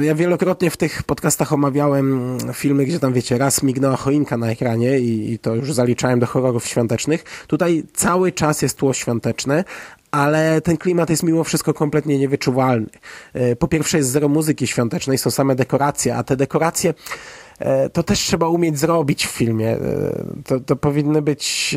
Ja, 0.00 0.14
wielokrotnie 0.14 0.70
w 0.70 0.76
tych 0.76 1.02
podcastach 1.02 1.52
omawiałem 1.52 2.38
filmy, 2.54 2.84
gdzie 2.84 3.00
tam 3.00 3.12
wiecie, 3.12 3.38
raz 3.38 3.62
mignęła 3.62 3.96
choinka 3.96 4.36
na 4.36 4.50
ekranie 4.50 4.98
i, 4.98 5.32
i 5.32 5.38
to 5.38 5.54
już 5.54 5.72
zaliczałem 5.72 6.20
do 6.20 6.26
horrorów 6.26 6.66
świątecznych. 6.66 7.24
Tutaj 7.46 7.84
cały 7.94 8.32
czas 8.32 8.62
jest 8.62 8.78
tło 8.78 8.92
świąteczne, 8.92 9.64
ale 10.10 10.60
ten 10.60 10.76
klimat 10.76 11.10
jest 11.10 11.22
mimo 11.22 11.44
wszystko 11.44 11.74
kompletnie 11.74 12.18
niewyczuwalny. 12.18 12.86
E, 13.34 13.56
Po 13.56 13.68
pierwsze 13.68 13.98
jest 13.98 14.10
zero 14.10 14.28
muzyki 14.28 14.66
świątecznej, 14.66 15.18
są 15.18 15.30
same 15.30 15.54
dekoracje, 15.54 16.16
a 16.16 16.22
te 16.22 16.36
dekoracje 16.36 16.94
to 17.92 18.02
też 18.02 18.18
trzeba 18.20 18.48
umieć 18.48 18.78
zrobić 18.78 19.26
w 19.26 19.30
filmie. 19.30 19.68
E, 19.68 19.78
To, 20.44 20.60
to 20.60 20.76
powinny 20.76 21.22
być, 21.22 21.76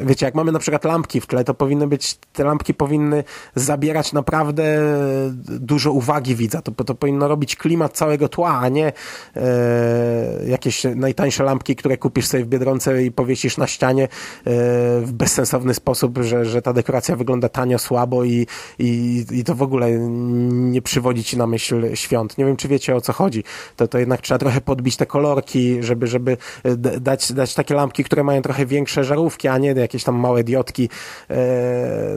e, 0.00 0.06
wiecie, 0.06 0.26
jak 0.26 0.34
mamy 0.34 0.52
na 0.52 0.58
przykład 0.58 0.84
lampki 0.84 1.20
w 1.20 1.26
tle, 1.26 1.44
to 1.44 1.54
powinny 1.54 1.86
być, 1.86 2.18
te 2.32 2.44
lampki 2.44 2.74
powinny 2.74 3.24
zabierać 3.54 4.12
naprawdę 4.12 4.64
dużo 5.60 5.92
uwagi 5.92 6.34
widza. 6.34 6.62
To, 6.62 6.72
to 6.84 6.94
powinno 6.94 7.28
robić 7.28 7.56
klimat 7.56 7.92
całego 7.92 8.28
tła, 8.28 8.58
a 8.58 8.68
nie 8.68 8.92
e, 9.36 9.42
jakieś 10.46 10.84
najtańsze 10.96 11.44
lampki, 11.44 11.76
które 11.76 11.96
kupisz 11.96 12.26
sobie 12.26 12.44
w 12.44 12.48
Biedronce 12.48 13.04
i 13.04 13.10
powiesisz 13.10 13.56
na 13.56 13.66
ścianie 13.66 14.04
e, 14.04 14.08
w 15.00 15.12
bezsensowny 15.12 15.74
sposób, 15.74 16.18
że, 16.18 16.44
że 16.44 16.62
ta 16.62 16.72
dekoracja 16.72 17.16
wygląda 17.16 17.48
tanio, 17.48 17.78
słabo 17.78 18.24
i, 18.24 18.46
i, 18.78 19.24
i 19.30 19.44
to 19.44 19.54
w 19.54 19.62
ogóle 19.62 19.98
nie 20.48 20.82
przywodzi 20.82 21.24
ci 21.24 21.36
na 21.38 21.46
myśl 21.46 21.94
świąt. 21.94 22.38
Nie 22.38 22.44
wiem, 22.44 22.56
czy 22.56 22.68
wiecie 22.68 22.96
o 22.96 23.00
co 23.00 23.12
chodzi. 23.12 23.44
To, 23.76 23.88
to 23.88 23.98
jednak 23.98 24.20
trzeba 24.20 24.38
trochę 24.38 24.55
podbić 24.60 24.96
te 24.96 25.06
kolorki, 25.06 25.82
żeby, 25.82 26.06
żeby 26.06 26.36
d- 26.64 27.00
dać, 27.00 27.32
dać 27.32 27.54
takie 27.54 27.74
lampki, 27.74 28.04
które 28.04 28.24
mają 28.24 28.42
trochę 28.42 28.66
większe 28.66 29.04
żarówki, 29.04 29.48
a 29.48 29.58
nie 29.58 29.68
jakieś 29.68 30.04
tam 30.04 30.14
małe 30.14 30.44
diodki. 30.44 30.88
E, 31.30 31.36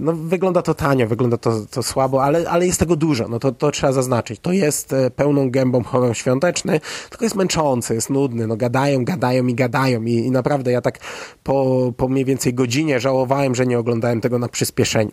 no, 0.01 0.13
wygląda 0.13 0.61
to 0.61 0.73
tanio, 0.73 1.07
wygląda 1.07 1.37
to, 1.37 1.61
to 1.71 1.83
słabo, 1.83 2.23
ale, 2.23 2.49
ale 2.49 2.65
jest 2.65 2.79
tego 2.79 2.95
dużo. 2.95 3.27
No 3.27 3.39
to, 3.39 3.51
to 3.51 3.71
trzeba 3.71 3.93
zaznaczyć. 3.93 4.39
To 4.39 4.51
jest 4.51 4.93
e, 4.93 5.11
pełną 5.11 5.51
gębą 5.51 5.83
horror 5.83 6.17
świąteczny, 6.17 6.79
tylko 7.09 7.25
jest 7.25 7.35
męczący, 7.35 7.93
jest 7.93 8.09
nudny. 8.09 8.47
No 8.47 8.57
gadają, 8.57 9.05
gadają 9.05 9.47
i 9.47 9.55
gadają 9.55 10.03
i, 10.03 10.13
i 10.13 10.31
naprawdę 10.31 10.71
ja 10.71 10.81
tak 10.81 10.99
po, 11.43 11.91
po 11.97 12.07
mniej 12.07 12.25
więcej 12.25 12.53
godzinie 12.53 12.99
żałowałem, 12.99 13.55
że 13.55 13.65
nie 13.65 13.79
oglądałem 13.79 14.21
tego 14.21 14.39
na 14.39 14.47
przyspieszeniu. 14.47 15.11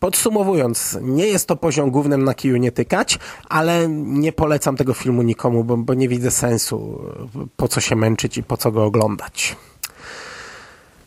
Podsumowując, 0.00 0.98
nie 1.02 1.26
jest 1.26 1.48
to 1.48 1.56
poziom 1.56 1.90
głównym 1.90 2.24
na 2.24 2.34
kiju 2.34 2.56
nie 2.56 2.72
tykać, 2.72 3.18
ale 3.48 3.88
nie 3.88 4.32
polecam 4.32 4.76
tego 4.76 4.94
filmu 4.94 5.22
nikomu, 5.22 5.64
bo, 5.64 5.76
bo 5.76 5.94
nie 5.94 6.08
widzę 6.08 6.30
sensu, 6.30 7.00
po 7.56 7.68
co 7.68 7.80
się 7.80 7.96
męczyć 7.96 8.38
i 8.38 8.42
po 8.42 8.56
co 8.56 8.72
go 8.72 8.84
oglądać. 8.84 9.56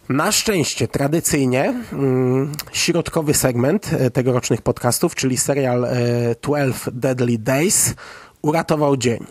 Na 0.10 0.32
szczęście, 0.32 0.88
tradycyjnie, 0.88 1.74
mm, 1.94 2.52
środkowy 2.72 3.34
segment 3.34 3.94
e, 3.94 4.10
tegorocznych 4.10 4.62
podcastów, 4.62 5.16
czyli 5.16 5.38
serial 5.38 5.86
e, 5.86 5.90
12 6.42 6.92
Deadly 6.92 7.38
Days, 7.38 7.94
uratował 8.42 8.98
dzień. 8.98 9.26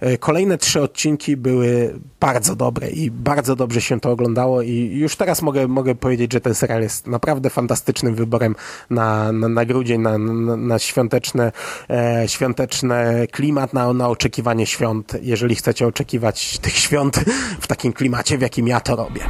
E, 0.00 0.18
Kolejne 0.18 0.58
trzy 0.58 0.82
odcinki 0.82 1.36
były 1.36 1.98
bardzo 2.20 2.56
dobre 2.56 2.90
i 2.90 3.10
bardzo 3.10 3.56
dobrze 3.56 3.80
się 3.80 4.00
to 4.00 4.10
oglądało 4.10 4.62
i 4.62 4.90
już 4.94 5.16
teraz 5.16 5.42
mogę, 5.42 5.68
mogę 5.68 5.94
powiedzieć, 5.94 6.32
że 6.32 6.40
ten 6.40 6.54
serial 6.54 6.82
jest 6.82 7.06
naprawdę 7.06 7.50
fantastycznym 7.50 8.14
wyborem 8.14 8.54
na, 8.90 9.32
na, 9.32 9.48
na 9.48 9.64
grudzień, 9.64 10.00
na, 10.00 10.18
na, 10.18 10.56
na 10.56 10.78
świąteczne, 10.78 11.52
e, 11.90 12.22
świąteczne 12.26 13.26
klimat, 13.26 13.72
na, 13.74 13.92
na 13.92 14.08
oczekiwanie 14.08 14.66
świąt, 14.66 15.12
jeżeli 15.22 15.54
chcecie 15.54 15.86
oczekiwać 15.86 16.58
tych 16.58 16.76
świąt 16.76 17.16
w 17.60 17.66
takim 17.66 17.92
klimacie, 17.92 18.38
w 18.38 18.40
jakim 18.40 18.68
ja 18.68 18.80
to 18.80 18.96
robię. 18.96 19.20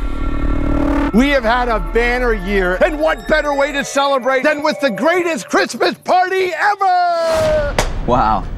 We 1.15 1.31
have 1.31 1.45
had 1.45 1.69
a 1.69 1.81
banner 1.81 2.35
year, 2.35 2.85
and 2.85 3.01
what 3.01 3.29
better 3.29 3.57
way 3.57 3.73
to 3.73 3.83
celebrate 3.85 4.43
than 4.43 4.63
with 4.63 4.79
the 4.81 4.91
greatest 4.91 5.49
Christmas 5.49 5.95
party 5.95 6.51
ever? 6.55 7.75
Wow. 8.07 8.58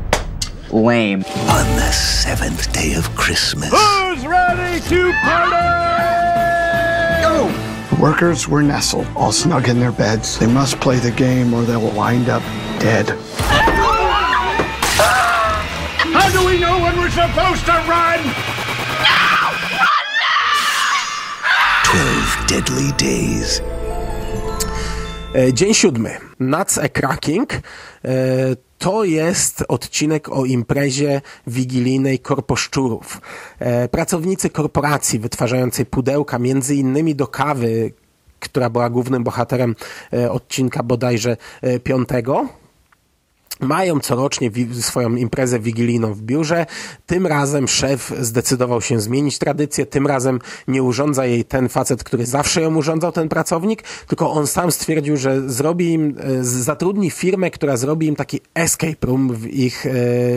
Lame. 0.73 1.25
On 1.25 1.67
the 1.77 1.93
seventh 1.93 2.73
day 2.73 2.95
of 2.95 3.09
Christmas. 3.17 3.71
Who's 3.71 4.27
ready 4.27 4.81
to 4.89 5.13
party? 5.23 5.57
The 7.91 8.01
workers 8.01 8.49
were 8.49 8.63
nestled, 8.63 9.07
all 9.17 9.33
snug 9.33 9.69
in 9.69 9.81
their 9.81 9.93
beds. 9.93 10.39
They 10.39 10.47
must 10.47 10.81
play 10.81 10.99
the 10.99 11.11
game 11.11 11.53
or 11.53 11.63
they 11.63 11.77
will 11.77 11.93
wind 11.93 12.29
up 12.29 12.43
dead. 12.79 13.11
How 16.13 16.31
do 16.31 16.47
we 16.47 16.59
know 16.59 16.79
when 16.81 16.97
we're 16.99 17.11
supposed 17.11 17.65
to 17.67 17.73
run? 17.89 18.21
Twelve 21.85 22.47
deadly 22.47 22.93
days. 22.97 23.61
Dzień 25.53 25.75
siódmy. 25.75 26.19
Nuts 26.39 26.79
a 26.79 26.89
Cracking. 26.89 27.47
To 28.81 29.05
jest 29.05 29.65
odcinek 29.69 30.29
o 30.29 30.45
imprezie 30.45 31.21
wigilijnej 31.47 32.19
korposzczurów. 32.19 33.21
E, 33.59 33.89
Pracownicy 33.89 34.51
korporacji 34.51 35.19
wytwarzającej 35.19 35.87
pudełka 35.87 36.39
między 36.39 36.75
innymi 36.75 37.15
do 37.15 37.27
kawy, 37.27 37.93
która 38.41 38.71
była 38.71 38.91
głównym 38.91 39.25
bohaterem 39.25 39.77
e, 40.13 40.33
odcinka 40.33 40.83
bodajże 40.83 41.37
e, 41.63 41.81
piątego, 41.81 42.49
mają 43.61 44.01
corocznie 44.01 44.51
swoją 44.81 45.17
imprezę 45.17 45.61
wigilijną 45.61 46.15
w 46.15 46.23
biurze. 46.23 46.67
Tym 47.07 47.27
razem 47.27 47.69
szef 47.69 48.13
zdecydował 48.21 48.81
się 48.81 49.01
zmienić 49.01 49.39
tradycję. 49.39 49.87
Tym 49.87 50.07
razem 50.07 50.39
nie 50.69 50.83
urządza 50.83 51.27
jej 51.27 51.45
ten 51.45 51.69
facet, 51.69 52.05
który 52.05 52.27
zawsze 52.27 52.63
ją 52.63 52.77
urządzał, 52.77 53.13
ten 53.13 53.29
pracownik, 53.29 53.83
tylko 54.07 54.33
on 54.33 54.47
sam 54.47 54.73
stwierdził, 54.73 55.17
że 55.17 55.51
zrobi 55.51 55.93
im, 55.93 56.17
e, 56.19 56.45
zatrudni 56.45 57.11
firmę, 57.11 57.51
która 57.51 57.77
zrobi 57.77 58.07
im 58.07 58.17
taki 58.17 58.41
escape 58.55 59.07
room 59.07 59.35
w 59.35 59.47
ich 59.47 59.87
e, 59.87 59.91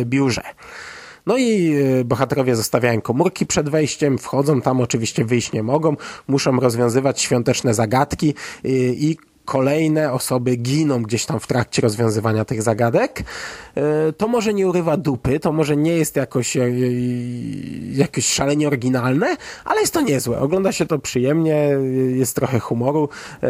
biurze. 0.06 0.44
No 1.26 1.38
i 1.38 1.76
e, 1.76 2.04
bohaterowie 2.04 2.56
zostawiają 2.56 3.02
komórki 3.02 3.46
przed 3.46 3.70
wejściem, 3.70 4.18
wchodzą 4.18 4.62
tam, 4.62 4.82
oczywiście 4.82 5.26
wyjść 5.26 5.52
nie 5.52 5.64
mogą, 5.64 5.96
muszą 6.28 6.60
rozwiązywać 6.60 7.22
świąteczne 7.22 7.74
zagadki 7.74 8.34
i 8.64 9.18
kolejne 9.46 10.12
osoby 10.12 10.56
giną 10.56 11.04
gdzieś 11.04 11.26
tam 11.26 11.40
w 11.40 11.48
trakcie 11.48 11.82
rozwiązywania 11.82 12.46
tych 12.46 12.62
zagadek. 12.62 13.24
E, 13.76 14.14
To 14.14 14.28
może 14.28 14.54
nie 14.54 14.68
urywa 14.68 14.98
dupy, 14.98 15.40
to 15.40 15.52
może 15.52 15.78
nie 15.78 15.98
jest 15.98 16.16
jakoś, 16.16 16.58
e, 16.58 16.70
jakoś 17.92 18.26
szalenie 18.26 18.68
oryginalne, 18.68 19.38
ale 19.66 19.82
jest 19.82 19.94
to 19.94 20.02
niezłe. 20.02 20.40
Ogląda 20.40 20.72
się 20.72 20.86
to 20.86 21.00
przyjemnie, 21.00 21.78
jest 22.16 22.36
trochę 22.36 22.60
humoru 22.60 23.10
e, 23.44 23.50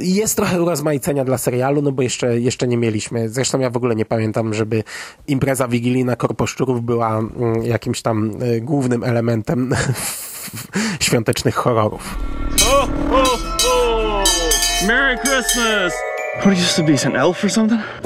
jest 0.00 0.36
trochę 0.36 0.62
urozmaicenia 0.62 1.24
dla 1.24 1.38
serialu, 1.38 1.82
no 1.82 1.92
bo 1.92 2.02
jeszcze, 2.02 2.40
jeszcze 2.40 2.68
nie 2.68 2.76
mieliśmy. 2.76 3.28
Zresztą 3.28 3.58
ja 3.60 3.70
w 3.70 3.76
ogóle 3.76 3.94
nie 3.94 4.04
pamiętam, 4.04 4.54
żeby 4.54 4.84
impreza 5.26 5.68
wigilijna 5.68 6.16
Korposzczurów 6.16 6.82
była 6.82 7.18
mm, 7.18 7.62
jakimś 7.62 8.02
tam 8.02 8.30
głównym 8.60 9.04
elementem 9.04 9.74
świątecznych 11.00 11.54
horrorów. 11.54 12.18
Merry 14.86 15.16
Christmas! 15.16 15.94
What 16.36 16.48
are 16.48 16.52
you 16.52 16.56
supposed 16.60 17.02
to 17.02 17.08
be, 17.08 17.10
an 17.10 17.16
elf 17.16 17.42
or 17.42 17.48
something? 17.48 17.78
On 17.78 18.04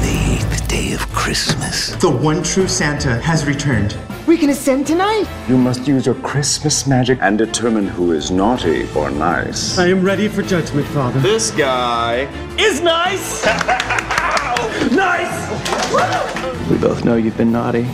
the 0.00 0.38
eighth 0.38 0.66
day 0.66 0.92
of 0.94 1.00
Christmas. 1.12 1.94
The 1.96 2.08
one 2.10 2.42
true 2.42 2.66
Santa 2.66 3.20
has 3.20 3.44
returned. 3.44 3.98
We 4.26 4.38
can 4.38 4.48
ascend 4.48 4.86
tonight. 4.86 5.26
You 5.46 5.58
must 5.58 5.86
use 5.86 6.06
your 6.06 6.14
Christmas 6.14 6.86
magic 6.86 7.18
and 7.20 7.36
determine 7.36 7.86
who 7.86 8.12
is 8.12 8.30
naughty 8.30 8.88
or 8.94 9.10
nice. 9.10 9.78
I 9.78 9.88
am 9.88 10.02
ready 10.02 10.26
for 10.26 10.40
judgment, 10.40 10.86
Father. 10.86 11.20
This 11.20 11.50
guy 11.50 12.28
Is 12.58 12.80
nice! 12.80 13.44
nice! 14.92 16.70
We 16.70 16.78
both 16.78 17.04
know 17.04 17.16
you've 17.16 17.36
been 17.36 17.52
naughty. 17.52 17.86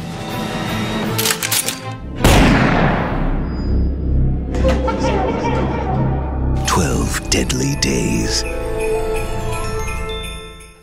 Deadly 7.30 7.76
days. 7.82 8.44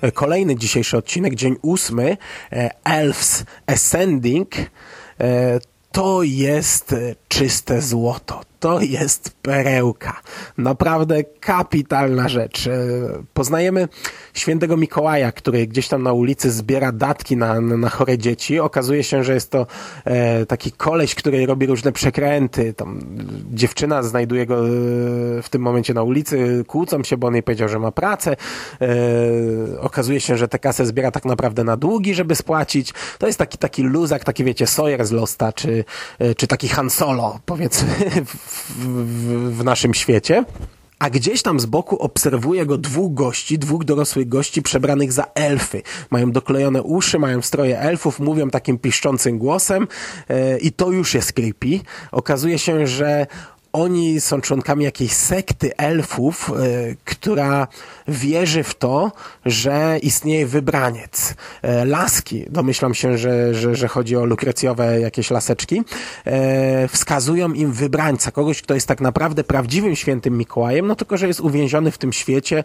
E, 0.02 0.12
Kolejny 0.12 0.56
dzisiejszy 0.56 0.98
odcinek, 0.98 1.36
dzień 1.36 1.56
ósmy, 1.62 2.18
e, 2.52 2.70
Elves 2.84 3.44
Ascending. 3.68 4.56
E, 5.20 5.60
To 5.92 6.24
jest 6.24 6.96
czyste 7.28 7.82
złoto. 7.82 8.42
To 8.66 8.82
jest 8.82 9.36
perełka. 9.42 10.22
Naprawdę 10.58 11.24
kapitalna 11.24 12.30
rzecz. 12.30 12.68
E, 12.68 12.72
poznajemy 13.34 13.88
świętego 14.34 14.78
Mikołaja, 14.78 15.32
który 15.32 15.68
gdzieś 15.68 15.88
tam 15.88 16.04
na 16.04 16.14
ulicy 16.14 16.52
zbiera 16.52 16.92
datki 16.92 17.38
na, 17.38 17.62
na 17.62 17.90
chore 17.90 18.18
dzieci. 18.18 18.60
Okazuje 18.60 19.04
się, 19.04 19.24
że 19.24 19.34
jest 19.34 19.52
to 19.52 19.68
e, 20.06 20.46
taki 20.46 20.72
koleś, 20.72 21.16
który 21.16 21.46
robi 21.46 21.66
różne 21.66 21.92
przekręty. 21.92 22.74
Tam 22.74 23.00
dziewczyna 23.52 24.04
znajduje 24.04 24.46
go 24.46 24.56
e, 24.58 24.70
w 25.42 25.48
tym 25.50 25.62
momencie 25.62 25.94
na 25.94 26.04
ulicy, 26.04 26.64
kłócą 26.68 27.04
się, 27.04 27.18
bo 27.18 27.28
on 27.28 27.34
jej 27.34 27.44
powiedział, 27.44 27.70
że 27.70 27.80
ma 27.80 27.92
pracę. 27.92 28.36
Okazuje 29.80 30.20
się, 30.20 30.38
że 30.38 30.48
tę 30.48 30.60
kasę 30.60 30.86
zbiera 30.86 31.12
tak 31.12 31.26
naprawdę 31.26 31.64
na 31.64 31.78
długi, 31.78 32.16
żeby 32.16 32.36
spłacić. 32.36 32.94
To 33.18 33.28
jest 33.28 33.40
taki, 33.40 33.58
taki 33.58 33.84
luzak, 33.84 34.24
taki 34.24 34.44
wiecie, 34.44 34.68
Sawyer 34.68 35.06
z 35.06 35.12
Losta, 35.12 35.54
czy, 35.54 35.86
czy 36.38 36.48
taki 36.48 36.68
Han 36.68 36.90
Solo, 36.90 37.40
powiedzmy, 37.46 37.90
w, 38.26 38.55
w, 38.70 39.58
w 39.58 39.64
naszym 39.64 39.94
świecie. 39.94 40.46
A 41.00 41.10
gdzieś 41.10 41.42
tam 41.42 41.60
z 41.60 41.66
boku 41.66 41.98
obserwuje 42.00 42.66
go 42.66 42.78
dwóch 42.78 43.14
gości, 43.14 43.60
dwóch 43.60 43.84
dorosłych 43.84 44.28
gości 44.28 44.62
przebranych 44.62 45.12
za 45.12 45.28
elfy. 45.36 45.82
Mają 46.10 46.32
doklejone 46.32 46.84
uszy, 46.84 47.20
mają 47.20 47.42
stroje 47.42 47.80
elfów, 47.80 48.20
mówią 48.20 48.50
takim 48.50 48.78
piszczącym 48.78 49.38
głosem 49.38 49.88
yy, 50.30 50.58
i 50.58 50.72
to 50.72 50.92
już 50.92 51.14
jest 51.14 51.34
creepy. 51.34 51.80
Okazuje 52.12 52.60
się, 52.60 52.88
że 52.88 53.28
oni 53.76 54.22
są 54.22 54.42
członkami 54.42 54.84
jakiejś 54.84 55.12
sekty 55.12 55.78
elfów, 55.78 56.52
y, 56.60 56.96
która 57.06 57.68
wierzy 58.08 58.64
w 58.64 58.76
to, 58.76 59.12
że 59.46 60.00
istnieje 60.02 60.46
wybraniec. 60.46 61.32
Y, 61.32 61.86
laski, 61.86 62.46
domyślam 62.50 62.94
się, 62.94 63.18
że, 63.18 63.54
że, 63.54 63.76
że 63.76 63.88
chodzi 63.88 64.16
o 64.16 64.26
lukrecjowe 64.26 65.00
jakieś 65.00 65.32
laseczki, 65.32 65.84
y, 66.28 66.88
wskazują 66.88 67.54
im 67.54 67.72
wybrańca, 67.72 68.32
kogoś, 68.32 68.62
kto 68.62 68.74
jest 68.74 68.88
tak 68.88 69.02
naprawdę 69.02 69.44
prawdziwym 69.44 69.96
świętym 69.96 70.38
Mikołajem, 70.38 70.88
no 70.88 70.96
tylko, 70.96 71.18
że 71.18 71.28
jest 71.28 71.40
uwięziony 71.40 71.92
w 71.92 71.98
tym 71.98 72.14
świecie, 72.14 72.64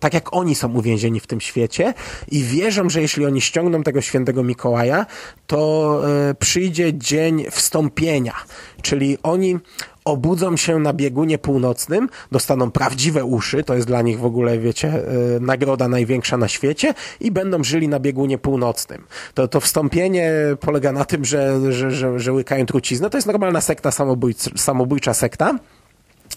tak 0.00 0.14
jak 0.14 0.36
oni 0.36 0.54
są 0.54 0.72
uwięzieni 0.74 1.20
w 1.20 1.26
tym 1.26 1.40
świecie 1.40 1.94
i 2.30 2.42
wierzą, 2.42 2.90
że 2.90 3.00
jeśli 3.00 3.26
oni 3.26 3.40
ściągną 3.40 3.82
tego 3.82 4.00
świętego 4.00 4.42
Mikołaja, 4.42 5.06
to 5.46 6.02
przyjdzie 6.38 6.94
dzień 6.94 7.44
wstąpienia, 7.50 8.34
czyli 8.82 9.18
oni 9.22 9.59
obudzą 10.04 10.56
się 10.56 10.78
na 10.78 10.92
biegunie 10.92 11.38
północnym, 11.38 12.08
dostaną 12.32 12.70
prawdziwe 12.70 13.24
uszy, 13.24 13.64
to 13.64 13.74
jest 13.74 13.86
dla 13.86 14.02
nich 14.02 14.18
w 14.18 14.24
ogóle, 14.24 14.58
wiecie, 14.58 15.02
yy, 15.32 15.40
nagroda 15.40 15.88
największa 15.88 16.36
na 16.36 16.48
świecie 16.48 16.94
i 17.20 17.30
będą 17.30 17.64
żyli 17.64 17.88
na 17.88 18.00
biegunie 18.00 18.38
północnym. 18.38 19.04
To, 19.34 19.48
to 19.48 19.60
wstąpienie 19.60 20.32
polega 20.60 20.92
na 20.92 21.04
tym, 21.04 21.24
że, 21.24 21.72
że, 21.72 21.90
że, 21.90 22.20
że 22.20 22.32
łykają 22.32 22.66
truciznę. 22.66 23.10
To 23.10 23.18
jest 23.18 23.26
normalna 23.26 23.60
sekta, 23.60 23.90
samobójcza, 23.90 24.50
samobójcza 24.56 25.14
sekta 25.14 25.58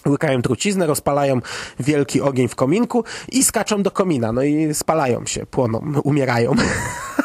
łykają 0.06 0.42
truciznę, 0.42 0.86
rozpalają 0.86 1.40
wielki 1.80 2.20
ogień 2.20 2.48
w 2.48 2.54
kominku 2.54 3.04
i 3.32 3.44
skaczą 3.44 3.82
do 3.82 3.90
komina. 3.90 4.32
No 4.32 4.42
i 4.42 4.74
spalają 4.74 5.26
się, 5.26 5.46
płoną, 5.46 5.92
umierają. 6.04 6.52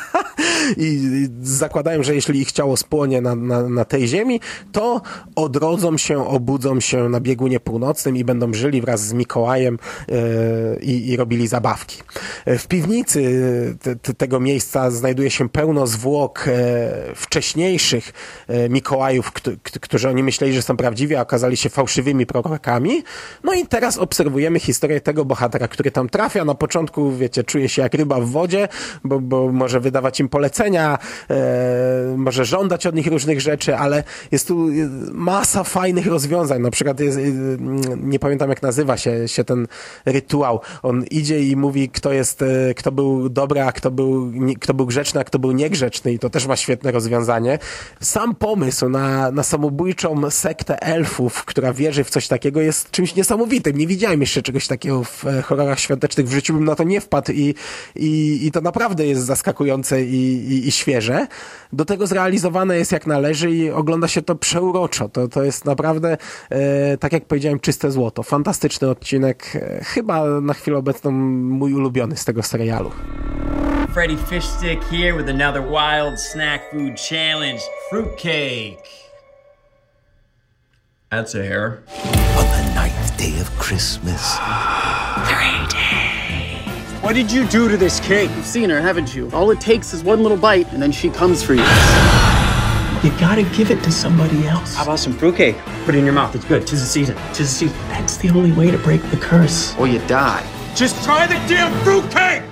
i 0.78 1.00
zakładają, 1.42 2.04
że 2.04 2.16
jeśli 2.16 2.42
ich 2.42 2.52
ciało 2.52 2.78
spłonie 2.78 3.22
na, 3.22 3.36
na, 3.36 3.70
na 3.70 3.86
tej 3.86 4.08
ziemi, 4.08 4.40
to 4.72 5.02
odrodzą 5.36 5.98
się, 5.98 6.28
obudzą 6.28 6.80
się 6.80 7.10
na 7.10 7.20
biegunie 7.20 7.60
północnym 7.60 8.18
i 8.18 8.24
będą 8.24 8.54
żyli 8.54 8.82
wraz 8.82 9.02
z 9.02 9.14
Mikołajem 9.14 9.80
yy, 10.08 10.16
i, 10.82 11.10
i 11.10 11.18
robili 11.18 11.48
zabawki. 11.48 12.02
E, 12.46 12.58
w 12.58 12.68
piwnicy 12.68 13.20
te, 13.82 13.96
te, 13.96 14.14
tego 14.14 14.40
miejsca 14.40 14.92
znajduje 14.92 15.30
się 15.30 15.50
pełno 15.50 15.88
zwłok 15.88 16.46
e, 16.48 17.16
wcześniejszych 17.16 18.14
e, 18.48 18.70
Mikołajów, 18.70 19.32
którzy 19.82 20.10
oni 20.10 20.24
myśleli, 20.24 20.54
że 20.54 20.62
są 20.62 20.78
prawdziwi, 20.78 21.16
a 21.16 21.22
okazali 21.22 21.58
się 21.58 21.70
fałszywymi 21.70 22.26
prorokami. 22.26 23.04
No 23.44 23.54
i 23.54 23.68
teraz 23.68 23.98
obserwujemy 23.98 24.60
historię 24.60 25.02
tego 25.02 25.26
bohatera, 25.26 25.68
który 25.68 25.92
tam 25.92 26.10
trafia. 26.10 26.46
Na 26.46 26.56
początku, 26.56 27.12
wiecie, 27.12 27.44
czuje 27.44 27.70
się 27.70 27.82
jak 27.82 27.94
ryba 27.94 28.20
w 28.20 28.26
wodzie, 28.26 28.68
bo, 29.04 29.20
bo 29.20 29.52
może 29.52 29.80
wydawać 29.80 30.20
im 30.20 30.30
polecenia, 30.30 30.59
polecenia, 30.60 30.98
e, 31.30 32.16
może 32.18 32.46
żądać 32.46 32.88
od 32.88 32.96
nich 32.96 33.08
różnych 33.08 33.42
rzeczy, 33.42 33.78
ale 33.78 34.04
jest 34.32 34.48
tu 34.48 34.68
masa 35.12 35.64
fajnych 35.64 36.08
rozwiązań. 36.08 36.62
Na 36.62 36.72
przykład 36.72 37.00
jest, 37.00 37.18
e, 37.18 37.22
nie 37.98 38.20
pamiętam 38.20 38.50
jak 38.50 38.62
nazywa 38.62 38.98
się, 38.98 39.28
się 39.28 39.44
ten 39.44 39.68
rytuał. 40.06 40.62
On 40.84 41.04
idzie 41.12 41.44
i 41.44 41.56
mówi, 41.56 41.90
kto 41.90 42.14
jest, 42.14 42.42
e, 42.42 42.74
kto 42.74 42.92
był 42.92 43.30
dobry, 43.30 43.62
a 43.62 43.72
kto 43.72 43.92
był, 43.92 44.32
kto 44.60 44.74
był 44.74 44.86
grzeczny, 44.86 45.22
a 45.22 45.24
kto 45.24 45.40
był 45.40 45.52
niegrzeczny 45.52 46.14
i 46.14 46.20
to 46.20 46.30
też 46.30 46.48
ma 46.48 46.56
świetne 46.56 46.92
rozwiązanie. 46.92 47.60
Sam 48.02 48.36
pomysł 48.36 48.90
na, 48.90 49.32
na 49.32 49.44
samobójczą 49.44 50.32
sektę 50.32 50.82
elfów, 50.82 51.46
która 51.46 51.74
wierzy 51.74 52.04
w 52.04 52.10
coś 52.10 52.28
takiego 52.28 52.62
jest 52.62 52.92
czymś 52.92 53.16
niesamowitym. 53.16 53.78
Nie 53.78 53.88
widziałem 53.88 54.22
jeszcze 54.22 54.42
czegoś 54.42 54.68
takiego 54.68 55.04
w 55.04 55.26
e, 55.26 55.42
horrorach 55.42 55.80
świątecznych. 55.80 56.28
W 56.28 56.34
życiu 56.34 56.54
bym 56.54 56.66
na 56.66 56.76
to 56.76 56.84
nie 56.84 57.02
wpadł 57.02 57.32
i, 57.32 57.56
i, 57.96 58.40
i 58.48 58.52
to 58.52 58.62
naprawdę 58.62 59.06
jest 59.06 59.22
zaskakujące 59.22 60.04
i, 60.04 60.49
i, 60.50 60.68
i 60.68 60.72
świeże. 60.72 61.28
Do 61.74 61.86
tego 61.86 62.08
zrealizowane 62.08 62.78
jest 62.78 62.92
jak 62.92 63.08
należy 63.08 63.52
i 63.52 63.70
ogląda 63.72 64.08
się 64.08 64.22
to 64.22 64.36
przeuroczo. 64.36 65.10
To, 65.10 65.28
to 65.28 65.44
jest 65.44 65.66
naprawdę, 65.66 66.18
e, 66.50 66.98
tak 66.98 67.14
jak 67.14 67.26
powiedziałem, 67.26 67.60
czyste 67.60 67.92
złoto. 67.92 68.24
Fantastyczny 68.24 68.90
odcinek. 68.90 69.56
E, 69.56 69.84
chyba 69.84 70.26
na 70.42 70.54
chwilę 70.54 70.78
obecną 70.78 71.12
mój 71.12 71.74
ulubiony 71.74 72.18
z 72.18 72.26
tego 72.26 72.44
serialu. 72.44 72.92
Freddy 73.94 74.18
Fishstick 74.18 74.84
here 74.84 75.14
with 75.14 75.30
another 75.30 75.64
wild 75.64 76.20
snack 76.20 76.72
food 76.72 77.00
challenge. 77.10 77.62
Fruitcake. 77.90 78.84
That's 81.12 81.34
a 81.34 81.44
hair. 81.44 81.82
On 82.38 82.46
the 82.46 82.74
ninth 82.76 83.18
day 83.18 83.42
of 83.42 83.50
Christmas. 83.58 84.38
Three 85.28 85.68
days. 85.74 86.09
What 87.02 87.14
did 87.16 87.32
you 87.32 87.48
do 87.48 87.70
to 87.70 87.78
this 87.78 88.02
cake? 88.02 88.30
You've 88.36 88.46
seen 88.46 88.70
her, 88.70 88.82
haven't 88.82 89.16
you? 89.16 89.30
All 89.32 89.52
it 89.52 89.62
takes 89.62 89.94
is 89.94 90.04
one 90.04 90.22
little 90.22 90.38
bite, 90.38 90.72
and 90.74 90.82
then 90.82 90.92
she 90.92 91.10
comes 91.10 91.42
for 91.42 91.54
you. 91.54 91.64
You 93.02 93.10
gotta 93.18 93.44
give 93.56 93.72
it 93.72 93.82
to 93.84 93.92
somebody 93.92 94.46
else. 94.46 94.76
How 94.76 94.84
about 94.84 95.00
some 95.00 95.14
fruitcake? 95.14 95.56
Put 95.86 95.96
it 95.96 96.00
in 96.00 96.04
your 96.04 96.14
mouth. 96.14 96.36
It's 96.36 96.44
good. 96.44 96.68
Tis 96.68 96.82
the 96.82 96.86
season. 96.86 97.16
Tis 97.34 97.48
the 97.48 97.68
season. 97.68 97.78
That's 97.88 98.18
the 98.18 98.30
only 98.32 98.52
way 98.52 98.70
to 98.70 98.78
break 98.78 99.02
the 99.12 99.18
curse. 99.18 99.74
Or 99.80 99.88
you 99.88 100.00
die. 100.08 100.44
Just 100.76 101.02
try 101.06 101.26
the 101.26 101.40
damn 101.48 101.72
fruitcake! 101.86 102.44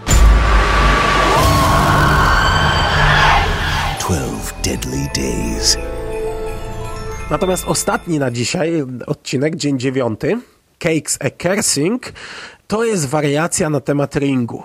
Twelve 3.99 4.53
deadly 4.62 5.07
days. 5.13 5.77
Natomiast 7.29 7.65
ostatni 7.67 8.19
na 8.19 8.31
dzisiaj 8.31 8.83
odcinek, 9.07 9.55
dzień 9.55 9.79
dziewiąty, 9.79 10.39
Cakes 10.79 11.17
a 11.21 11.29
Cursing, 11.29 12.13
to 12.67 12.84
jest 12.84 13.06
wariacja 13.06 13.69
na 13.69 13.80
temat 13.80 14.15
ringu. 14.15 14.63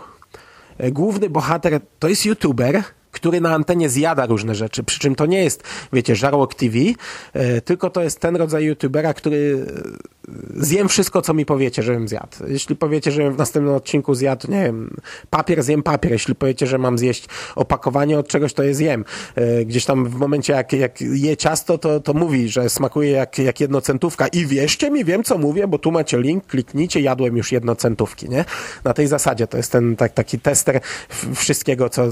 E, 0.78 0.90
główny 0.90 1.30
bohater 1.30 1.80
to 1.98 2.08
jest 2.08 2.26
youtuber, 2.26 2.82
który 3.22 3.40
na 3.40 3.54
antenie 3.54 3.88
zjada 3.88 4.26
różne 4.26 4.54
rzeczy. 4.54 4.84
Przy 4.84 4.98
czym 4.98 5.14
to 5.14 5.26
nie 5.26 5.44
jest, 5.44 5.62
wiecie, 5.92 6.16
żarłok 6.16 6.54
TV, 6.54 6.78
e, 7.32 7.60
tylko 7.60 7.90
to 7.90 8.02
jest 8.02 8.20
ten 8.20 8.36
rodzaj 8.36 8.64
youtubera, 8.64 9.14
który 9.14 9.66
e, 9.68 10.32
zjem 10.56 10.88
wszystko, 10.88 11.22
co 11.22 11.34
mi 11.34 11.46
powiecie, 11.46 11.82
żebym 11.82 12.08
zjadł. 12.08 12.36
Jeśli 12.46 12.76
powiecie, 12.76 13.10
że 13.10 13.30
w 13.30 13.38
następnym 13.38 13.74
odcinku 13.74 14.14
zjadł, 14.14 14.50
nie 14.50 14.62
wiem, 14.62 14.96
papier, 15.30 15.62
zjem 15.62 15.82
papier. 15.82 16.12
Jeśli 16.12 16.34
powiecie, 16.34 16.66
że 16.66 16.78
mam 16.78 16.98
zjeść 16.98 17.26
opakowanie 17.56 18.18
od 18.18 18.28
czegoś, 18.28 18.52
to 18.52 18.62
je 18.62 18.74
zjem. 18.74 19.04
E, 19.34 19.64
gdzieś 19.64 19.84
tam 19.84 20.06
w 20.06 20.14
momencie, 20.14 20.52
jak, 20.52 20.72
jak 20.72 21.00
je 21.00 21.36
ciasto, 21.36 21.78
to, 21.78 22.00
to 22.00 22.14
mówi, 22.14 22.48
że 22.48 22.70
smakuje 22.70 23.10
jak, 23.10 23.38
jak 23.38 23.60
jednocentówka. 23.60 24.26
I 24.26 24.46
wierzcie 24.46 24.90
mi, 24.90 25.04
wiem, 25.04 25.24
co 25.24 25.38
mówię, 25.38 25.68
bo 25.68 25.78
tu 25.78 25.92
macie 25.92 26.20
link, 26.20 26.46
kliknijcie, 26.46 27.00
jadłem 27.00 27.36
już 27.36 27.52
jednocentówki, 27.52 28.28
nie? 28.28 28.44
Na 28.84 28.94
tej 28.94 29.06
zasadzie 29.06 29.46
to 29.46 29.56
jest 29.56 29.72
ten 29.72 29.96
tak, 29.96 30.12
taki 30.12 30.38
tester 30.38 30.80
wszystkiego, 31.34 31.88
co 31.88 32.08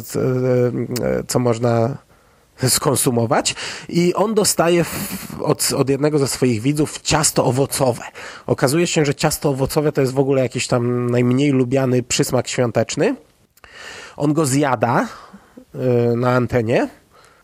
co 1.29 1.39
można 1.39 1.97
skonsumować 2.69 3.55
i 3.89 4.15
on 4.15 4.35
dostaje 4.35 4.85
od, 5.41 5.73
od 5.77 5.91
jednego 5.91 6.19
ze 6.19 6.29
swoich 6.29 6.63
widzów 6.63 7.01
ciasto 7.01 7.45
owocowe. 7.45 8.03
Okazuje 8.47 8.87
się, 8.87 9.05
że 9.05 9.15
ciasto 9.15 9.51
owocowe 9.51 9.93
to 9.93 10.01
jest 10.01 10.15
w 10.15 10.19
ogóle 10.19 10.43
jakiś 10.43 10.67
tam 10.67 11.11
najmniej 11.11 11.51
lubiany 11.51 12.03
przysmak 12.03 12.49
świąteczny. 12.49 13.17
On 14.17 14.33
go 14.33 14.47
zjada 14.47 15.09
yy, 15.75 16.17
na 16.17 16.31
antenie. 16.31 16.89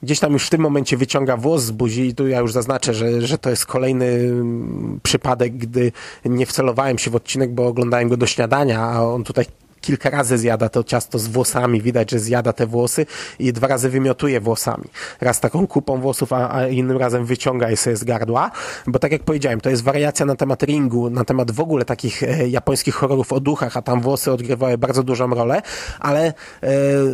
Gdzieś 0.03 0.21
tam 0.21 0.33
już 0.33 0.47
w 0.47 0.51
tym 0.51 0.61
momencie 0.61 0.97
wyciąga 0.97 1.37
włos 1.37 1.63
z 1.63 1.71
buzi 1.71 2.09
i 2.09 2.15
tu 2.15 2.29
ja 2.29 2.41
już 2.41 2.53
zaznaczę, 2.53 2.95
że, 2.95 3.23
że 3.23 3.39
to 3.39 3.51
jest 3.51 3.67
kolejny 3.67 4.07
mm, 4.07 5.01
przypadek, 5.03 5.57
gdy 5.57 5.93
nie 6.25 6.47
wcelowałem 6.47 6.99
się 6.99 7.11
w 7.11 7.17
odcinek, 7.17 7.55
bo 7.55 7.67
oglądałem 7.67 8.09
go 8.09 8.17
do 8.17 8.27
śniadania, 8.27 8.81
a 8.81 9.03
on 9.03 9.25
tutaj 9.25 9.47
kilka 9.87 10.11
razy 10.11 10.39
zjada 10.39 10.69
to 10.69 10.85
ciasto 10.85 11.19
z 11.19 11.27
włosami, 11.27 11.83
widać, 11.83 12.11
że 12.11 12.19
zjada 12.19 12.53
te 12.53 12.67
włosy 12.67 13.07
i 13.39 13.53
dwa 13.53 13.67
razy 13.67 13.91
wymiotuje 13.91 14.41
włosami. 14.41 14.85
Raz 15.21 15.41
taką 15.41 15.67
kupą 15.67 16.01
włosów, 16.01 16.33
a, 16.33 16.55
a 16.55 16.67
innym 16.67 16.97
razem 16.97 17.25
wyciąga 17.25 17.71
je 17.71 17.77
sobie 17.77 17.97
z 17.97 18.05
gardła, 18.05 18.51
bo 18.87 18.99
tak 18.99 19.13
jak 19.13 19.23
powiedziałem, 19.23 19.61
to 19.61 19.71
jest 19.71 19.83
wariacja 19.83 20.27
na 20.27 20.37
temat 20.37 20.63
ringu, 20.63 21.11
na 21.11 21.25
temat 21.25 21.51
w 21.51 21.61
ogóle 21.61 21.85
takich 21.85 22.23
e, 22.23 22.49
japońskich 22.49 22.95
horrorów 22.95 23.33
o 23.33 23.41
duchach, 23.41 23.77
a 23.77 23.83
tam 23.83 24.01
włosy 24.01 24.33
odgrywały 24.33 24.79
bardzo 24.79 25.03
dużą 25.03 25.31
rolę, 25.31 25.63
ale 26.01 26.27
e, 26.27 26.33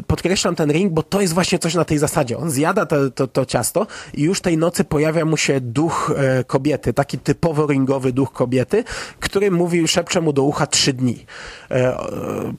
podkreślam 0.06 0.54
ten 0.54 0.72
ring, 0.72 0.92
bo 0.92 1.02
to 1.02 1.20
jest 1.20 1.34
właśnie 1.34 1.58
coś 1.58 1.74
na 1.74 1.84
tej 1.84 1.98
zasadzie. 1.98 2.38
On 2.38 2.50
zjada 2.50 2.86
to, 2.86 3.10
to, 3.10 3.26
to 3.26 3.44
ciasto 3.44 3.86
i 4.14 4.22
już 4.22 4.40
tej 4.40 4.56
nocy 4.58 4.84
pojawia 4.84 5.24
mu 5.24 5.36
się 5.36 5.60
duch 5.60 6.12
e, 6.16 6.44
kobiety, 6.44 6.92
taki 6.92 7.18
typowo 7.18 7.66
ringowy 7.66 8.12
duch 8.12 8.32
kobiety, 8.32 8.84
który 9.20 9.50
mówi, 9.50 9.88
szepcze 9.88 10.20
mu 10.20 10.32
do 10.32 10.42
ucha 10.42 10.66
trzy 10.66 10.92
dni. 10.92 11.26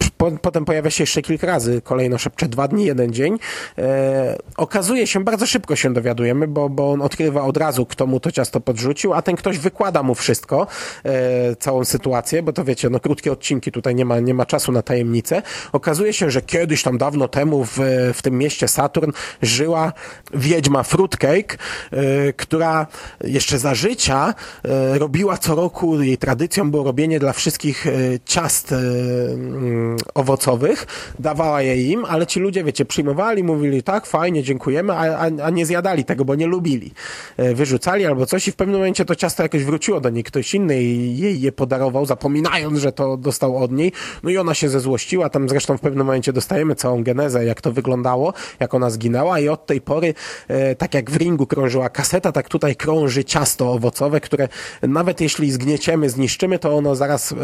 Po, 0.10 0.32
potem 0.32 0.66
pojawia 0.66 0.92
się 0.92 1.04
jeszcze 1.04 1.22
kilka 1.22 1.48
razy, 1.48 1.82
kolejno 1.82 2.18
szepcze 2.18 2.48
dwa 2.48 2.68
dni, 2.68 2.86
jeden 2.86 3.14
dzień. 3.14 3.40
E, 3.78 4.38
okazuje 4.58 5.08
się, 5.08 5.24
bardzo 5.24 5.48
szybko 5.48 5.76
się 5.76 5.94
dowiadujemy, 5.94 6.48
bo, 6.48 6.70
bo 6.70 6.92
on 6.92 7.02
odkrywa 7.02 7.42
od 7.42 7.58
razu, 7.58 7.86
kto 7.86 8.08
mu 8.08 8.20
to 8.20 8.32
ciasto 8.32 8.60
podrzucił, 8.60 9.14
a 9.14 9.22
ten 9.22 9.36
ktoś 9.36 9.58
wykłada 9.58 10.04
mu 10.04 10.16
wszystko, 10.16 10.68
e, 11.04 11.56
całą 11.56 11.86
sytuację, 11.86 12.44
bo 12.44 12.54
to 12.54 12.64
wiecie, 12.64 12.90
no 12.90 13.00
krótkie 13.00 13.32
odcinki, 13.32 13.72
tutaj 13.72 13.96
nie 13.96 14.06
ma, 14.06 14.20
nie 14.20 14.34
ma 14.34 14.46
czasu 14.46 14.72
na 14.72 14.82
tajemnicę. 14.82 15.42
Okazuje 15.72 16.14
się, 16.14 16.32
że 16.32 16.42
kiedyś 16.42 16.84
tam 16.84 16.98
dawno 16.98 17.28
temu 17.28 17.66
w, 17.66 17.80
w 18.14 18.22
tym 18.22 18.38
mieście 18.38 18.68
Saturn 18.68 19.12
żyła 19.42 19.94
wiedźma 20.34 20.84
Fruitcake, 20.84 21.58
e, 21.92 22.34
która 22.34 22.88
jeszcze 23.24 23.60
za 23.60 23.76
życia 23.76 24.34
e, 24.66 25.00
robiła 25.00 25.38
co 25.38 25.56
roku, 25.56 26.02
jej 26.02 26.18
tradycją 26.18 26.72
było 26.72 26.84
robienie 26.84 27.20
dla 27.20 27.34
wszystkich 27.34 27.88
e, 27.88 27.92
ciast 28.26 28.72
e, 28.72 28.76
mm, 28.76 29.93
owocowych, 30.14 30.86
dawała 31.20 31.62
je 31.62 31.84
im, 31.84 32.06
ale 32.06 32.28
ci 32.28 32.40
ludzie, 32.40 32.64
wiecie, 32.64 32.86
przyjmowali, 32.86 33.44
mówili 33.44 33.84
tak, 33.84 34.06
fajnie, 34.06 34.44
dziękujemy, 34.44 34.94
a, 34.94 35.18
a, 35.18 35.30
a 35.44 35.50
nie 35.50 35.66
zjadali 35.66 36.06
tego, 36.06 36.26
bo 36.26 36.36
nie 36.36 36.48
lubili. 36.48 36.92
E, 37.38 37.54
Wyrzucali 37.54 38.06
albo 38.06 38.26
coś 38.26 38.48
i 38.48 38.52
w 38.52 38.56
pewnym 38.56 38.76
momencie 38.76 39.06
to 39.06 39.16
ciasto 39.16 39.44
jakoś 39.44 39.64
wróciło 39.64 40.02
do 40.02 40.10
niej, 40.10 40.24
ktoś 40.24 40.56
inny 40.56 40.84
jej 40.84 41.42
je 41.42 41.52
podarował, 41.52 42.06
zapominając, 42.06 42.80
że 42.80 42.92
to 42.92 43.18
dostał 43.18 43.58
od 43.58 43.72
niej. 43.72 43.92
No 44.24 44.30
i 44.30 44.38
ona 44.38 44.54
się 44.54 44.70
zezłościła, 44.70 45.30
tam 45.30 45.50
zresztą 45.50 45.78
w 45.78 45.82
pewnym 45.82 46.06
momencie 46.06 46.34
dostajemy 46.34 46.76
całą 46.76 47.04
genezę, 47.04 47.46
jak 47.46 47.62
to 47.62 47.72
wyglądało, 47.72 48.34
jak 48.60 48.74
ona 48.74 48.90
zginęła 48.90 49.40
i 49.40 49.50
od 49.50 49.66
tej 49.66 49.82
pory, 49.82 50.14
e, 50.48 50.76
tak 50.76 50.94
jak 50.94 51.12
w 51.12 51.18
ringu 51.18 51.48
krążyła 51.48 51.90
kaseta, 51.90 52.32
tak 52.32 52.50
tutaj 52.50 52.76
krąży 52.76 53.24
ciasto 53.24 53.72
owocowe, 53.72 54.20
które 54.20 54.48
nawet 54.82 55.22
jeśli 55.22 55.52
zgnieciemy, 55.52 56.10
zniszczymy, 56.10 56.60
to 56.60 56.76
ono 56.76 56.96
zaraz 56.96 57.32
e, 57.32 57.36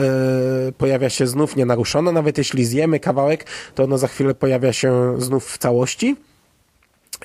pojawia 0.77 1.09
się 1.09 1.27
znów 1.27 1.55
nienaruszone, 1.55 2.11
nawet 2.11 2.37
jeśli 2.39 2.65
zjemy 2.65 2.99
kawałek, 2.99 3.45
to 3.75 3.83
ono 3.83 3.97
za 3.97 4.07
chwilę 4.07 4.35
pojawia 4.35 4.73
się 4.73 5.15
znów 5.17 5.45
w 5.45 5.57
całości. 5.57 6.15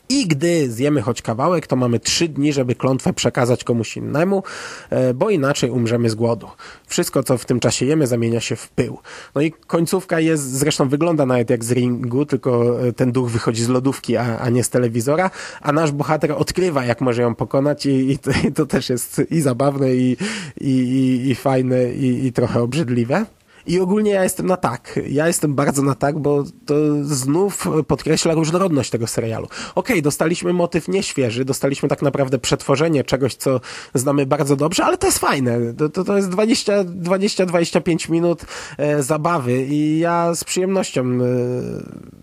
I 0.09 0.27
gdy 0.27 0.71
zjemy 0.71 1.03
choć 1.03 1.23
kawałek, 1.23 1.67
to 1.67 1.77
mamy 1.77 2.01
trzy 2.01 2.29
dni, 2.29 2.53
żeby 2.53 2.75
klątwę 2.75 3.13
przekazać 3.13 3.65
komuś 3.65 3.97
innemu, 3.97 4.43
e, 4.91 5.15
bo 5.15 5.31
inaczej 5.31 5.71
umrzemy 5.71 6.11
z 6.11 6.15
głodu. 6.15 6.49
Wszystko, 6.87 7.23
co 7.23 7.39
w 7.39 7.45
tym 7.45 7.61
czasie 7.61 7.87
jemy, 7.87 8.07
zamienia 8.07 8.41
się 8.41 8.57
w 8.57 8.69
pył. 8.69 8.99
No 9.35 9.41
i 9.41 9.53
końcówka 9.53 10.21
jest, 10.21 10.51
zresztą 10.51 10.89
wygląda 10.89 11.27
nawet 11.27 11.51
jak 11.51 11.65
z 11.65 11.71
ringu, 11.71 12.27
tylko 12.27 12.81
e, 12.87 12.93
ten 12.93 13.13
duch 13.13 13.31
wychodzi 13.31 13.65
z 13.65 13.69
lodówki, 13.69 14.17
a, 14.17 14.39
a 14.39 14.51
nie 14.51 14.65
z 14.65 14.71
telewizora, 14.71 15.31
a 15.61 15.73
nasz 15.73 15.93
bohater 15.93 16.33
odkrywa, 16.33 16.85
jak 16.85 17.01
może 17.01 17.23
ją 17.23 17.35
pokonać 17.35 17.87
i, 17.87 18.11
i, 18.11 18.19
to, 18.19 18.31
i 18.49 18.53
to 18.53 18.67
też 18.67 18.91
jest 18.91 19.23
i 19.31 19.41
zabawne, 19.41 19.95
i, 19.95 20.17
i, 20.61 21.35
fajne, 21.35 21.93
i 21.93 22.33
trochę 22.33 22.61
obrzydliwe. 22.63 23.27
I 23.67 23.81
ogólnie 23.81 24.11
ja 24.11 24.23
jestem 24.23 24.47
na 24.47 24.57
tak. 24.57 25.01
Ja 25.09 25.27
jestem 25.27 25.55
bardzo 25.55 25.83
na 25.83 25.95
tak, 25.95 26.19
bo 26.19 26.45
to 26.67 26.75
znów 27.03 27.69
podkreśla 27.87 28.35
różnorodność 28.35 28.91
tego 28.91 29.07
serialu. 29.07 29.47
Okej, 29.47 29.73
okay, 29.75 30.03
dostaliśmy 30.03 30.53
motyw 30.53 30.89
nieświeży, 30.89 31.45
dostaliśmy 31.45 31.89
tak 31.89 32.03
naprawdę 32.03 32.39
przetworzenie 32.39 33.05
czegoś, 33.05 33.35
co 33.35 33.61
znamy 33.95 34.27
bardzo 34.27 34.57
dobrze, 34.57 34.85
ale 34.85 34.99
to 34.99 35.07
jest 35.07 35.19
fajne. 35.19 35.75
To, 35.75 35.89
to, 35.89 36.05
to 36.05 36.17
jest 36.17 36.31
20-25 36.31 38.11
minut 38.11 38.43
e, 38.79 39.03
zabawy 39.03 39.63
i 39.63 39.99
ja 39.99 40.35
z 40.35 40.45
przyjemnością 40.45 41.05
e, 41.05 41.17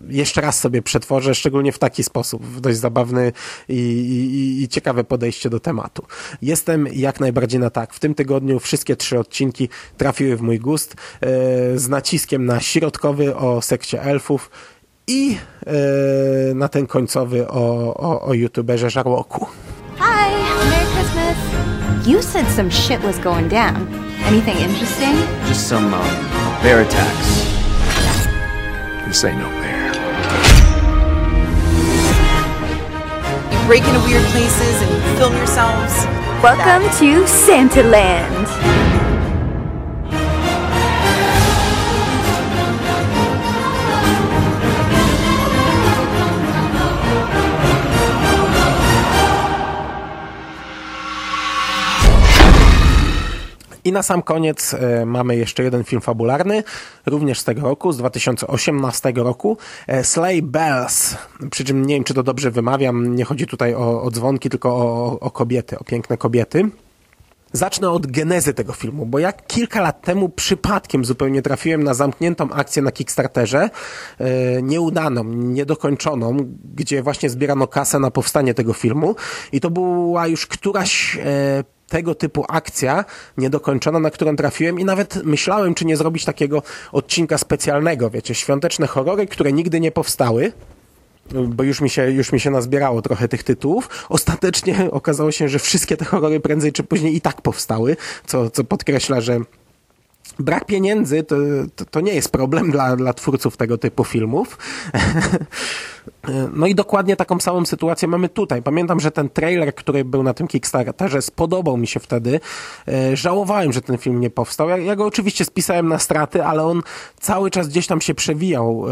jeszcze 0.10 0.42
raz 0.42 0.60
sobie 0.60 0.82
przetworzę, 0.82 1.36
szczególnie 1.36 1.72
w 1.72 1.80
taki 1.80 2.04
sposób, 2.04 2.46
w 2.46 2.62
dość 2.62 2.78
zabawny 2.78 3.32
i, 3.70 3.76
i, 3.76 4.64
i 4.64 4.68
ciekawe 4.68 5.04
podejście 5.04 5.50
do 5.50 5.60
tematu. 5.60 6.06
Jestem 6.42 6.88
jak 6.94 7.20
najbardziej 7.20 7.60
na 7.60 7.70
tak. 7.70 7.94
W 7.94 8.00
tym 8.00 8.16
tygodniu 8.16 8.60
wszystkie 8.60 8.96
trzy 8.96 9.20
odcinki 9.20 9.70
trafiły 9.98 10.38
w 10.38 10.42
mój 10.42 10.60
gust. 10.60 10.96
E, 11.22 11.31
z 11.76 11.90
naciskiem 11.90 12.46
na 12.46 12.60
środkowy 12.60 13.36
o 13.36 13.62
sekcie 13.62 14.04
elfów 14.04 14.50
i 15.08 15.38
e, 15.68 16.54
na 16.54 16.68
ten 16.68 16.88
końcowy 16.88 17.48
o, 17.48 17.94
o, 17.94 18.22
o 18.22 18.34
youtuberze 18.34 18.90
Żarłoku. 18.90 19.48
Hi, 19.98 20.32
Merry 20.70 20.86
Christmas. 20.86 21.38
You 22.08 22.22
said 22.22 22.48
some 22.56 22.72
shit 22.72 23.02
was 23.02 23.20
going 23.20 23.50
down. 23.50 23.88
Anything 24.28 24.58
interesting? 24.58 25.16
Just 25.48 25.68
some 25.68 25.94
um, 25.94 26.02
bear 26.64 26.82
attacks. 26.82 27.46
This 29.08 29.24
ain't 29.24 29.38
no 29.40 29.50
bear. 29.50 29.92
You 33.52 33.68
break 33.68 33.84
into 33.88 34.00
weird 34.00 34.24
places 34.32 34.82
and 34.82 35.18
film 35.18 35.36
yourselves. 35.36 36.06
Welcome 36.44 36.90
to 37.00 37.28
Santa 37.28 37.84
Land. 37.84 39.01
I 53.92 53.94
na 53.94 54.04
sam 54.04 54.22
koniec 54.22 54.74
e, 54.74 55.06
mamy 55.06 55.36
jeszcze 55.36 55.64
jeden 55.64 55.84
film 55.84 56.02
fabularny, 56.02 56.64
również 57.06 57.40
z 57.40 57.44
tego 57.44 57.62
roku, 57.62 57.92
z 57.92 57.98
2018 57.98 59.14
roku, 59.16 59.58
e, 59.88 60.04
Sleigh 60.04 60.46
Bells. 60.46 61.16
Przy 61.52 61.64
czym 61.64 61.86
nie 61.86 61.96
wiem, 61.96 62.04
czy 62.04 62.14
to 62.14 62.24
dobrze 62.24 62.52
wymawiam, 62.52 63.16
nie 63.16 63.26
chodzi 63.26 63.48
tutaj 63.48 63.76
o, 63.76 64.04
o 64.04 64.12
dzwonki, 64.12 64.50
tylko 64.50 64.70
o, 64.70 65.20
o 65.20 65.32
kobiety, 65.32 65.80
o 65.80 65.84
piękne 65.84 66.18
kobiety. 66.18 66.70
Zacznę 67.54 67.90
od 67.90 68.08
genezy 68.08 68.54
tego 68.54 68.74
filmu, 68.74 69.06
bo 69.06 69.20
jak 69.20 69.48
kilka 69.48 69.82
lat 69.82 70.02
temu 70.02 70.30
przypadkiem 70.30 71.06
zupełnie 71.06 71.42
trafiłem 71.42 71.84
na 71.84 71.94
zamkniętą 71.94 72.52
akcję 72.52 72.82
na 72.82 72.92
Kickstarterze, 72.92 73.70
e, 74.20 74.62
nieudaną, 74.62 75.24
niedokończoną, 75.24 76.38
gdzie 76.76 77.04
właśnie 77.04 77.30
zbierano 77.30 77.68
kasę 77.68 78.00
na 78.00 78.12
powstanie 78.12 78.54
tego 78.54 78.74
filmu 78.74 79.16
i 79.52 79.62
to 79.62 79.70
była 79.70 80.28
już 80.28 80.48
któraś 80.48 81.18
tego 81.92 82.16
typu 82.16 82.46
akcja 82.50 83.06
niedokończona, 83.38 84.00
na 84.00 84.12
którą 84.12 84.36
trafiłem 84.36 84.80
i 84.80 84.86
nawet 84.86 85.24
myślałem, 85.24 85.74
czy 85.74 85.86
nie 85.86 85.98
zrobić 85.98 86.26
takiego 86.26 86.64
odcinka 86.92 87.38
specjalnego, 87.38 88.10
wiecie, 88.10 88.36
świąteczne 88.36 88.88
horrory, 88.88 89.28
które 89.28 89.54
nigdy 89.54 89.80
nie 89.80 89.92
powstały, 89.92 90.52
bo 91.32 91.64
już 91.64 91.82
mi, 91.82 91.90
się, 91.90 92.12
już 92.12 92.32
mi 92.32 92.40
się 92.40 92.52
nazbierało 92.52 93.02
trochę 93.02 93.28
tych 93.28 93.44
tytułów. 93.44 93.90
Ostatecznie 94.10 94.88
okazało 95.02 95.32
się, 95.32 95.50
że 95.50 95.60
wszystkie 95.60 95.98
te 95.98 96.06
horrory 96.06 96.40
prędzej 96.40 96.72
czy 96.72 96.84
później 96.84 97.16
i 97.16 97.22
tak 97.22 97.42
powstały, 97.42 97.98
co, 98.28 98.50
co 98.50 98.64
podkreśla, 98.64 99.22
że 99.22 99.40
brak 100.40 100.66
pieniędzy 100.66 101.24
to, 101.24 101.36
to, 101.76 101.86
to, 101.86 102.02
nie 102.02 102.14
jest 102.14 102.32
problem 102.32 102.72
dla, 102.72 102.96
dla 102.96 103.14
twórców 103.14 103.58
tego 103.58 103.78
typu 103.78 104.04
filmów. 104.04 104.58
No 106.54 106.68
i 106.68 106.76
dokładnie 106.76 107.16
taką 107.16 107.40
samą 107.40 107.66
sytuację 107.66 108.08
mamy 108.08 108.30
tutaj. 108.30 108.62
Pamiętam, 108.62 109.00
że 109.00 109.12
ten 109.12 109.30
trailer, 109.30 109.76
który 109.76 110.06
był 110.06 110.24
na 110.24 110.34
tym 110.34 110.48
Kickstarterze, 110.48 111.22
spodobał 111.22 111.78
mi 111.78 111.88
się 111.88 112.00
wtedy. 112.00 112.40
E, 112.88 113.18
żałowałem, 113.18 113.74
że 113.74 113.82
ten 113.82 113.98
film 113.98 114.20
nie 114.20 114.30
powstał. 114.30 114.70
Ja, 114.70 114.78
ja 114.78 114.96
go 114.96 115.06
oczywiście 115.06 115.46
spisałem 115.46 115.88
na 115.88 116.00
straty, 116.00 116.44
ale 116.44 116.64
on 116.64 116.82
cały 117.20 117.52
czas 117.52 117.68
gdzieś 117.68 117.88
tam 117.88 118.02
się 118.02 118.14
przewijał 118.14 118.86
e, 118.90 118.92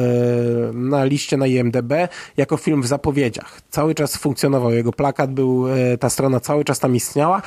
na 0.73 1.03
liście 1.03 1.37
na 1.37 1.47
IMDB 1.47 1.93
jako 2.37 2.57
film 2.57 2.81
w 2.81 2.87
zapowiedziach. 2.87 3.61
Cały 3.69 3.95
czas 3.95 4.17
funkcjonował. 4.17 4.71
Jego 4.71 4.91
plakat 4.91 5.33
był, 5.33 5.67
e, 5.67 5.97
ta 5.97 6.09
strona 6.09 6.39
cały 6.39 6.65
czas 6.65 6.79
tam 6.79 6.95
istniała. 6.95 7.41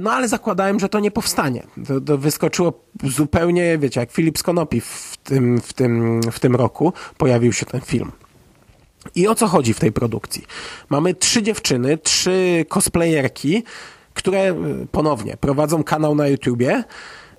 No 0.00 0.12
ale 0.12 0.28
zakładałem, 0.28 0.80
że 0.80 0.88
to 0.88 1.00
nie 1.00 1.10
powstanie. 1.10 1.62
To, 1.86 2.00
to 2.00 2.18
wyskoczyło 2.18 2.72
zupełnie, 3.04 3.78
wiecie, 3.78 4.00
jak 4.00 4.10
Filip 4.10 4.38
Skonopi 4.38 4.80
w 4.80 5.16
tym, 5.24 5.60
w, 5.60 5.72
tym, 5.72 6.20
w 6.32 6.40
tym 6.40 6.56
roku 6.56 6.92
pojawił 7.16 7.52
się 7.52 7.66
ten 7.66 7.80
film. 7.80 8.12
I 9.14 9.28
o 9.28 9.34
co 9.34 9.46
chodzi 9.46 9.74
w 9.74 9.80
tej 9.80 9.92
produkcji? 9.92 10.44
Mamy 10.88 11.14
trzy 11.14 11.42
dziewczyny, 11.42 11.98
trzy 11.98 12.64
cosplayerki, 12.68 13.62
które 14.14 14.54
ponownie 14.92 15.36
prowadzą 15.36 15.84
kanał 15.84 16.14
na 16.14 16.28
YouTubie 16.28 16.84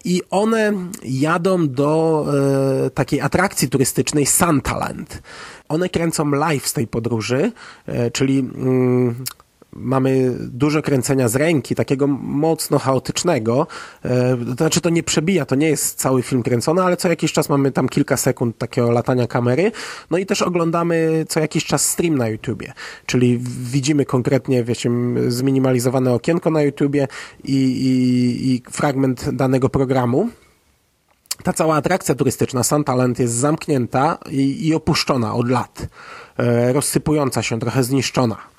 i 0.05 0.21
one 0.29 0.73
jadą 1.03 1.67
do 1.67 2.25
e, 2.85 2.89
takiej 2.89 3.21
atrakcji 3.21 3.69
turystycznej 3.69 4.25
Santaland. 4.25 5.21
One 5.69 5.89
kręcą 5.89 6.29
live 6.31 6.67
z 6.67 6.73
tej 6.73 6.87
podróży, 6.87 7.51
e, 7.85 8.11
czyli 8.11 8.39
mm, 8.39 9.23
mamy 9.73 10.35
dużo 10.39 10.81
kręcenia 10.81 11.27
z 11.27 11.35
ręki, 11.35 11.75
takiego 11.75 12.07
mocno 12.07 12.79
chaotycznego. 12.79 13.67
E, 14.05 14.37
to 14.37 14.53
znaczy 14.53 14.81
to 14.81 14.89
nie 14.89 15.03
przebija, 15.03 15.45
to 15.45 15.55
nie 15.55 15.69
jest 15.69 15.99
cały 15.99 16.21
film 16.21 16.43
kręcony, 16.43 16.81
ale 16.81 16.97
co 16.97 17.09
jakiś 17.09 17.33
czas 17.33 17.49
mamy 17.49 17.71
tam 17.71 17.89
kilka 17.89 18.17
sekund 18.17 18.57
takiego 18.57 18.91
latania 18.91 19.27
kamery. 19.27 19.71
No 20.11 20.17
i 20.17 20.25
też 20.25 20.41
oglądamy 20.41 21.25
co 21.29 21.39
jakiś 21.39 21.65
czas 21.65 21.85
stream 21.85 22.17
na 22.17 22.27
YouTubie, 22.27 22.73
czyli 23.05 23.39
widzimy 23.71 24.05
konkretnie, 24.05 24.63
wiecie, 24.63 24.91
zminimalizowane 25.27 26.13
okienko 26.13 26.51
na 26.51 26.61
YouTubie 26.61 27.07
i, 27.43 27.55
i, 27.55 28.53
i 28.53 28.61
fragment 28.71 29.29
danego 29.29 29.69
programu 29.69 30.29
ta 31.43 31.53
cała 31.53 31.75
atrakcja 31.75 32.15
turystyczna 32.15 32.63
Santaland 32.63 33.19
jest 33.19 33.33
zamknięta 33.33 34.17
i, 34.31 34.67
i 34.67 34.75
opuszczona 34.75 35.33
od 35.33 35.49
lat, 35.49 35.87
e, 36.37 36.73
rozsypująca 36.73 37.43
się, 37.43 37.59
trochę 37.59 37.83
zniszczona. 37.83 38.50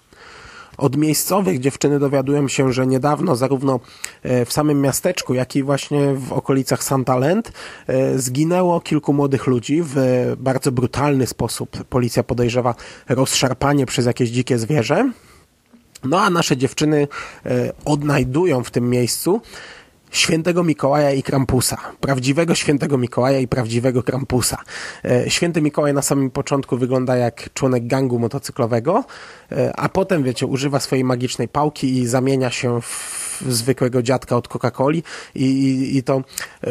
Od 0.76 0.96
miejscowych 0.96 1.60
dziewczyny 1.60 1.98
dowiadują 1.98 2.48
się, 2.48 2.72
że 2.72 2.86
niedawno 2.86 3.36
zarówno 3.36 3.80
e, 4.22 4.44
w 4.44 4.52
samym 4.52 4.80
miasteczku, 4.80 5.34
jak 5.34 5.56
i 5.56 5.62
właśnie 5.62 6.14
w 6.14 6.32
okolicach 6.32 6.84
Santaland 6.84 7.52
e, 7.86 8.18
zginęło 8.18 8.80
kilku 8.80 9.12
młodych 9.12 9.46
ludzi 9.46 9.82
w 9.84 9.96
bardzo 10.38 10.72
brutalny 10.72 11.26
sposób. 11.26 11.84
Policja 11.84 12.22
podejrzewa 12.22 12.74
rozszarpanie 13.08 13.86
przez 13.86 14.06
jakieś 14.06 14.30
dzikie 14.30 14.58
zwierzę. 14.58 15.10
No 16.04 16.20
a 16.20 16.30
nasze 16.30 16.56
dziewczyny 16.56 17.08
e, 17.46 17.72
odnajdują 17.84 18.64
w 18.64 18.70
tym 18.70 18.90
miejscu 18.90 19.40
świętego 20.12 20.64
Mikołaja 20.64 21.10
i 21.10 21.22
Krampusa. 21.22 21.76
Prawdziwego 22.00 22.54
świętego 22.54 22.98
Mikołaja 22.98 23.38
i 23.38 23.48
prawdziwego 23.48 24.02
Krampusa. 24.02 24.58
E, 25.04 25.30
święty 25.30 25.62
Mikołaj 25.62 25.94
na 25.94 26.02
samym 26.02 26.30
początku 26.30 26.76
wygląda 26.76 27.16
jak 27.16 27.52
członek 27.54 27.86
gangu 27.86 28.18
motocyklowego, 28.18 29.04
e, 29.52 29.72
a 29.76 29.88
potem, 29.88 30.22
wiecie, 30.22 30.46
używa 30.46 30.80
swojej 30.80 31.04
magicznej 31.04 31.48
pałki 31.48 31.98
i 31.98 32.06
zamienia 32.06 32.50
się 32.50 32.80
w 32.80 33.32
zwykłego 33.48 34.02
dziadka 34.02 34.36
od 34.36 34.48
Coca-Coli 34.48 35.02
i, 35.34 35.44
i, 35.44 35.96
i, 35.96 36.02
to 36.02 36.16
e, 36.64 36.70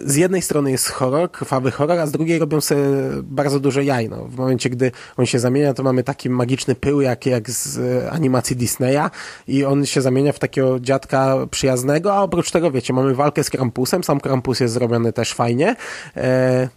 z 0.00 0.16
jednej 0.16 0.42
strony 0.42 0.70
jest 0.70 0.88
horror, 0.88 1.30
krwawy 1.30 1.70
horror, 1.70 1.98
a 1.98 2.06
z 2.06 2.12
drugiej 2.12 2.38
robią 2.38 2.60
sobie 2.60 2.82
bardzo 3.22 3.60
duże 3.60 3.84
jaj. 3.84 4.08
No. 4.08 4.24
W 4.24 4.36
momencie, 4.36 4.70
gdy 4.70 4.92
on 5.16 5.26
się 5.26 5.38
zamienia, 5.38 5.74
to 5.74 5.82
mamy 5.82 6.02
taki 6.02 6.30
magiczny 6.30 6.74
pył, 6.74 7.00
jak, 7.00 7.26
jak 7.26 7.50
z 7.50 7.78
animacji 8.12 8.56
Disneya 8.56 9.10
i 9.48 9.64
on 9.64 9.86
się 9.86 10.00
zamienia 10.00 10.32
w 10.32 10.38
takiego 10.38 10.80
dziadka 10.80 11.36
przyjaznego, 11.50 12.14
a 12.14 12.22
oprócz 12.22 12.50
tego, 12.50 12.70
wiecie, 12.70 12.77
mamy 12.92 13.14
walkę 13.14 13.44
z 13.44 13.50
Krampusem, 13.50 14.04
sam 14.04 14.20
Krampus 14.20 14.60
jest 14.60 14.74
zrobiony 14.74 15.12
też 15.12 15.34
fajnie. 15.34 15.76
E, 16.16 16.68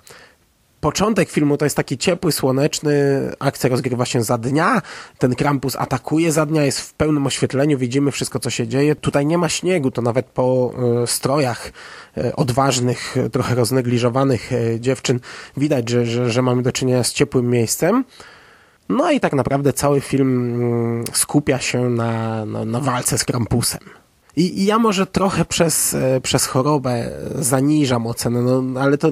początek 0.81 1.29
filmu 1.29 1.57
to 1.57 1.65
jest 1.65 1.75
taki 1.75 1.97
ciepły, 1.97 2.31
słoneczny, 2.31 2.93
akcja 3.39 3.69
rozgrywa 3.69 4.05
się 4.05 4.23
za 4.23 4.37
dnia, 4.37 4.81
ten 5.17 5.35
Krampus 5.35 5.75
atakuje 5.75 6.31
za 6.31 6.45
dnia, 6.45 6.63
jest 6.63 6.81
w 6.81 6.93
pełnym 6.93 7.27
oświetleniu, 7.27 7.77
widzimy 7.77 8.11
wszystko, 8.11 8.39
co 8.39 8.49
się 8.49 8.67
dzieje. 8.67 8.95
Tutaj 8.95 9.25
nie 9.25 9.37
ma 9.37 9.49
śniegu, 9.49 9.91
to 9.91 10.01
nawet 10.01 10.25
po 10.25 10.73
e, 11.03 11.07
strojach 11.07 11.71
e, 12.17 12.35
odważnych, 12.35 13.15
trochę 13.31 13.55
roznegliżowanych 13.55 14.53
e, 14.53 14.79
dziewczyn 14.79 15.19
widać, 15.57 15.89
że, 15.89 16.05
że, 16.05 16.31
że 16.31 16.41
mamy 16.41 16.61
do 16.61 16.71
czynienia 16.71 17.03
z 17.03 17.13
ciepłym 17.13 17.49
miejscem. 17.49 18.03
No 18.89 19.11
i 19.11 19.19
tak 19.19 19.33
naprawdę 19.33 19.73
cały 19.73 20.01
film 20.01 20.55
mm, 20.55 21.03
skupia 21.13 21.59
się 21.59 21.89
na, 21.89 22.45
na, 22.45 22.65
na 22.65 22.79
walce 22.79 23.17
z 23.17 23.25
Krampusem. 23.25 24.00
I, 24.35 24.59
I, 24.61 24.65
ja 24.65 24.79
może 24.79 25.07
trochę 25.07 25.45
przez, 25.45 25.93
e, 25.93 26.21
przez 26.21 26.45
chorobę 26.45 27.11
zaniżam 27.35 28.07
ocenę, 28.07 28.41
no, 28.41 28.79
ale 28.79 28.97
to, 28.97 29.11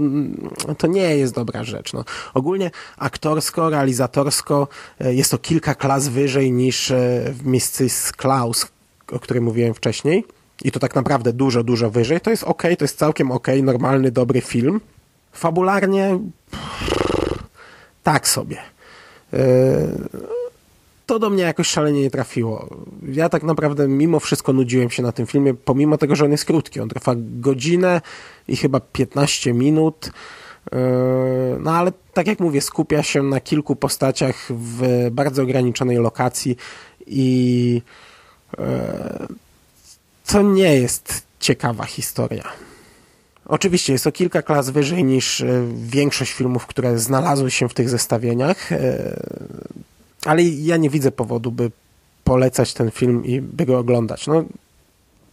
to 0.78 0.88
nie 0.88 1.18
jest 1.18 1.34
dobra 1.34 1.64
rzecz. 1.64 1.94
No. 1.94 2.06
Ogólnie 2.34 2.72
aktorsko, 2.98 3.70
realizatorsko 3.70 4.68
e, 5.00 5.14
jest 5.14 5.32
to 5.32 5.38
kilka 5.38 5.76
klas 5.76 6.08
wyżej 6.08 6.52
niż 6.52 6.92
e, 6.92 7.34
Mrs. 7.44 8.12
Klaus, 8.12 8.68
o 9.12 9.20
którym 9.20 9.44
mówiłem 9.44 9.74
wcześniej. 9.74 10.26
I 10.64 10.72
to 10.72 10.80
tak 10.80 10.96
naprawdę 10.96 11.34
dużo, 11.34 11.64
dużo 11.64 11.90
wyżej. 11.90 12.22
To 12.22 12.30
jest 12.30 12.44
ok, 12.44 12.62
to 12.62 12.84
jest 12.84 12.98
całkiem 12.98 13.32
ok, 13.32 13.48
normalny, 13.64 14.12
dobry 14.12 14.42
film. 14.42 14.82
Fabularnie 15.32 16.20
tak 18.04 18.28
sobie. 18.28 18.58
Yy 19.34 20.39
to 21.10 21.20
do 21.20 21.30
mnie 21.30 21.44
jakoś 21.44 21.68
szalenie 21.68 22.02
nie 22.02 22.12
trafiło. 22.12 22.70
Ja 23.08 23.30
tak 23.30 23.44
naprawdę 23.44 23.88
mimo 23.88 24.20
wszystko 24.20 24.54
nudziłem 24.54 24.90
się 24.90 25.04
na 25.04 25.12
tym 25.12 25.28
filmie, 25.28 25.54
pomimo 25.54 25.98
tego, 25.98 26.16
że 26.16 26.26
on 26.26 26.32
jest 26.32 26.46
krótki. 26.46 26.80
On 26.80 26.90
trwa 26.90 27.14
godzinę 27.18 28.02
i 28.48 28.58
chyba 28.58 28.80
15 28.80 29.54
minut. 29.54 30.12
Yy, 30.72 30.80
no 31.60 31.72
ale 31.72 31.92
tak 32.14 32.28
jak 32.28 32.40
mówię, 32.40 32.62
skupia 32.62 33.04
się 33.04 33.24
na 33.24 33.40
kilku 33.40 33.76
postaciach 33.76 34.36
w 34.50 35.08
bardzo 35.12 35.44
ograniczonej 35.44 35.98
lokacji 35.98 36.58
i 37.08 37.82
to 40.28 40.42
yy, 40.42 40.48
nie 40.54 40.76
jest 40.76 41.24
ciekawa 41.40 41.86
historia. 41.86 42.44
Oczywiście 43.46 43.94
jest 43.94 44.04
to 44.04 44.12
kilka 44.12 44.42
klas 44.42 44.70
wyżej 44.70 45.04
niż 45.04 45.40
yy, 45.40 45.64
większość 45.76 46.34
filmów, 46.34 46.68
które 46.68 47.00
znalazły 47.00 47.52
się 47.52 47.70
w 47.70 47.74
tych 47.74 47.90
zestawieniach 47.90 48.70
ale 50.26 50.44
ja 50.44 50.78
nie 50.78 50.90
widzę 50.90 51.12
powodu, 51.12 51.52
by 51.52 51.72
polecać 52.24 52.74
ten 52.74 52.92
film 52.92 53.26
i 53.26 53.42
by 53.42 53.66
go 53.66 53.80
oglądać. 53.80 54.28
No, 54.28 54.44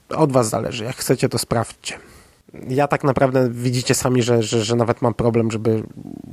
od 0.09 0.33
was 0.33 0.49
zależy. 0.49 0.85
Jak 0.85 0.97
chcecie, 0.97 1.29
to 1.29 1.39
sprawdźcie. 1.39 1.99
Ja 2.69 2.89
tak 2.89 3.05
naprawdę 3.05 3.51
widzicie 3.51 3.95
sami, 3.95 4.23
że, 4.23 4.43
że, 4.43 4.65
że 4.65 4.77
nawet 4.77 5.03
mam 5.03 5.15
problem, 5.15 5.51
żeby 5.51 5.83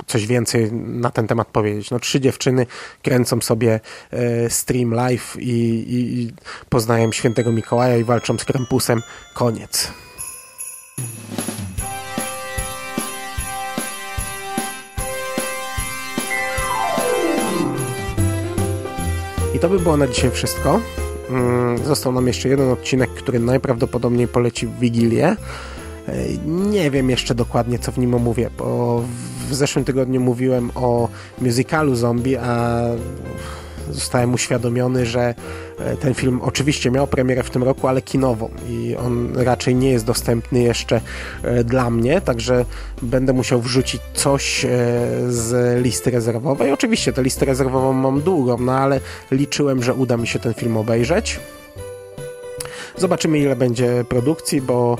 coś 0.06 0.26
więcej 0.26 0.72
na 0.72 1.10
ten 1.10 1.26
temat 1.26 1.48
powiedzieć. 1.48 1.90
No, 1.90 1.98
trzy 1.98 2.20
dziewczyny 2.20 2.66
kręcą 3.02 3.40
sobie 3.40 3.80
e, 4.10 4.50
stream 4.50 4.90
live 4.90 5.36
i, 5.38 5.50
i, 5.88 6.22
i 6.22 6.32
poznają 6.68 7.12
świętego 7.12 7.52
Mikołaja 7.52 7.96
i 7.96 8.04
walczą 8.04 8.38
z 8.38 8.44
Krampusem. 8.44 9.02
Koniec. 9.34 9.92
To 19.64 19.70
by 19.70 19.78
było 19.78 19.96
na 19.96 20.06
dzisiaj 20.08 20.30
wszystko. 20.30 20.80
Mm, 21.30 21.78
został 21.84 22.12
nam 22.12 22.26
jeszcze 22.26 22.48
jeden 22.48 22.70
odcinek, 22.70 23.10
który 23.10 23.38
najprawdopodobniej 23.38 24.28
poleci 24.28 24.66
w 24.66 24.78
Wigilię. 24.78 25.36
Nie 26.46 26.90
wiem 26.90 27.10
jeszcze 27.10 27.34
dokładnie, 27.34 27.78
co 27.78 27.92
w 27.92 27.98
nim 27.98 28.14
omówię, 28.14 28.50
bo 28.58 29.02
w 29.48 29.54
zeszłym 29.54 29.84
tygodniu 29.84 30.20
mówiłem 30.20 30.70
o 30.74 31.08
musicalu 31.38 31.94
zombie, 31.94 32.36
a 32.36 32.80
zostałem 33.90 34.34
uświadomiony, 34.34 35.06
że 35.06 35.34
e, 35.78 35.96
ten 35.96 36.14
film 36.14 36.40
oczywiście 36.42 36.90
miał 36.90 37.06
premierę 37.06 37.42
w 37.42 37.50
tym 37.50 37.62
roku, 37.62 37.88
ale 37.88 38.02
kinową 38.02 38.50
i 38.68 38.96
on 38.96 39.36
raczej 39.36 39.74
nie 39.74 39.90
jest 39.90 40.04
dostępny 40.04 40.62
jeszcze 40.62 41.00
e, 41.42 41.64
dla 41.64 41.90
mnie, 41.90 42.20
także 42.20 42.64
będę 43.02 43.32
musiał 43.32 43.60
wrzucić 43.60 44.02
coś 44.14 44.64
e, 44.64 44.68
z 45.28 45.82
listy 45.82 46.10
rezerwowej. 46.10 46.72
Oczywiście 46.72 47.12
tę 47.12 47.22
listę 47.22 47.46
rezerwową 47.46 47.92
mam 47.92 48.20
długą, 48.20 48.58
no 48.58 48.72
ale 48.72 49.00
liczyłem, 49.30 49.82
że 49.82 49.94
uda 49.94 50.16
mi 50.16 50.26
się 50.26 50.38
ten 50.38 50.54
film 50.54 50.76
obejrzeć. 50.76 51.40
Zobaczymy, 52.96 53.38
ile 53.38 53.56
będzie 53.56 54.04
produkcji, 54.08 54.60
bo 54.60 54.98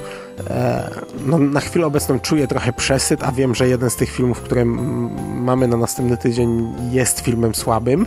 e, 0.51 0.91
no, 1.27 1.39
na 1.39 1.61
chwilę 1.61 1.87
obecną 1.87 2.21
czuję 2.21 2.47
trochę 2.47 2.73
przesyt, 2.73 3.23
a 3.23 3.33
wiem, 3.33 3.55
że 3.55 3.69
jeden 3.69 3.91
z 3.91 3.97
tych 3.97 4.11
filmów, 4.11 4.41
które 4.41 4.65
mamy 4.65 5.69
na 5.69 5.77
następny 5.77 6.17
tydzień, 6.17 6.73
jest 6.93 7.21
filmem 7.21 7.55
słabym 7.55 8.07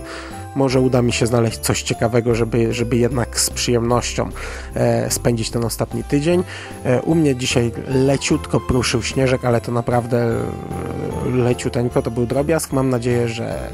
może 0.58 0.80
uda 0.80 1.02
mi 1.02 1.13
się 1.13 1.28
znaleźć 1.28 1.60
coś 1.60 1.82
ciekawego, 1.82 2.36
żeby, 2.36 2.74
żeby 2.74 2.98
jednak 2.98 3.39
z 3.39 3.50
przyjemnością 3.50 4.30
e, 4.76 5.12
spędzić 5.12 5.50
ten 5.50 5.65
ostatni 5.65 6.04
tydzień. 6.04 6.43
E, 6.86 7.02
u 7.02 7.15
mnie 7.15 7.36
dzisiaj 7.36 7.72
leciutko 7.88 8.60
pruszył 8.60 9.04
śnieżek, 9.04 9.46
ale 9.46 9.62
to 9.62 9.72
naprawdę 9.72 10.17
e, 10.17 11.30
leciuteńko, 11.30 12.02
to 12.02 12.12
był 12.12 12.26
drobiazg. 12.26 12.74
Mam 12.74 12.89
nadzieję, 12.89 13.28
że 13.28 13.70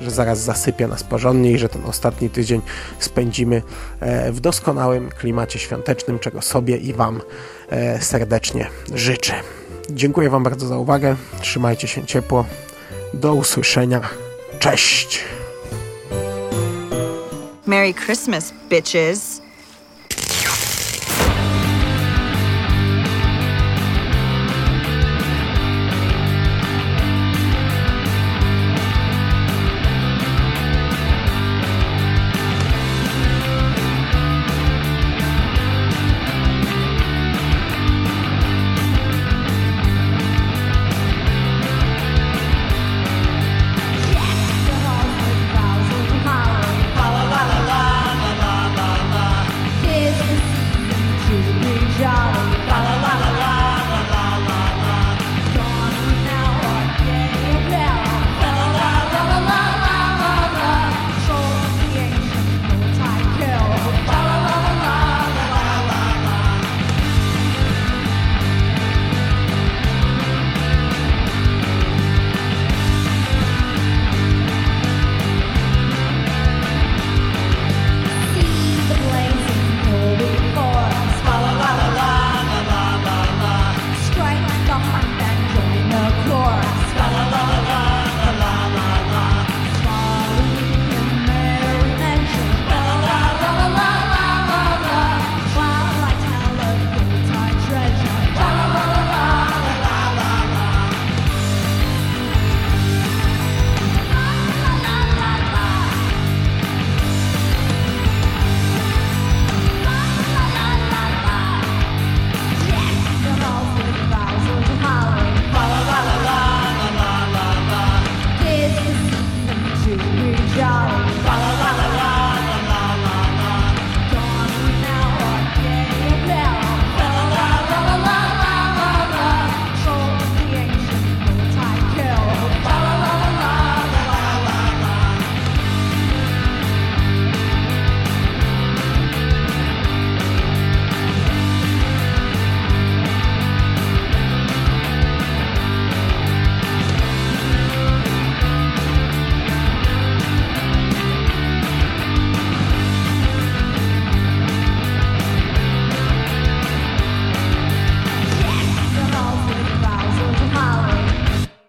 że 0.00 0.10
zaraz 0.10 0.38
zasypie 0.38 0.86
nas 0.86 1.04
porządnie 1.04 1.52
i 1.52 1.58
że 1.58 1.68
ten 1.68 1.84
ostatni 1.84 2.30
tydzień 2.30 2.60
spędzimy 2.98 3.62
e, 4.00 4.32
w 4.32 4.40
doskonałym 4.40 5.10
klimacie 5.10 5.58
świątecznym, 5.58 6.18
czego 6.18 6.42
sobie 6.42 6.76
i 6.76 6.92
Wam 6.92 7.20
e, 7.70 8.00
serdecznie 8.02 8.66
życzę. 8.94 9.34
Dziękuję 9.90 10.30
Wam 10.30 10.42
bardzo 10.42 10.66
za 10.66 10.78
uwagę. 10.78 11.16
Trzymajcie 11.40 11.88
się 11.88 12.06
ciepło. 12.06 12.44
Do 13.14 13.34
usłyszenia. 13.34 14.00
Cześć! 14.58 15.37
Merry 17.68 17.92
Christmas, 17.92 18.50
bitches. 18.70 19.37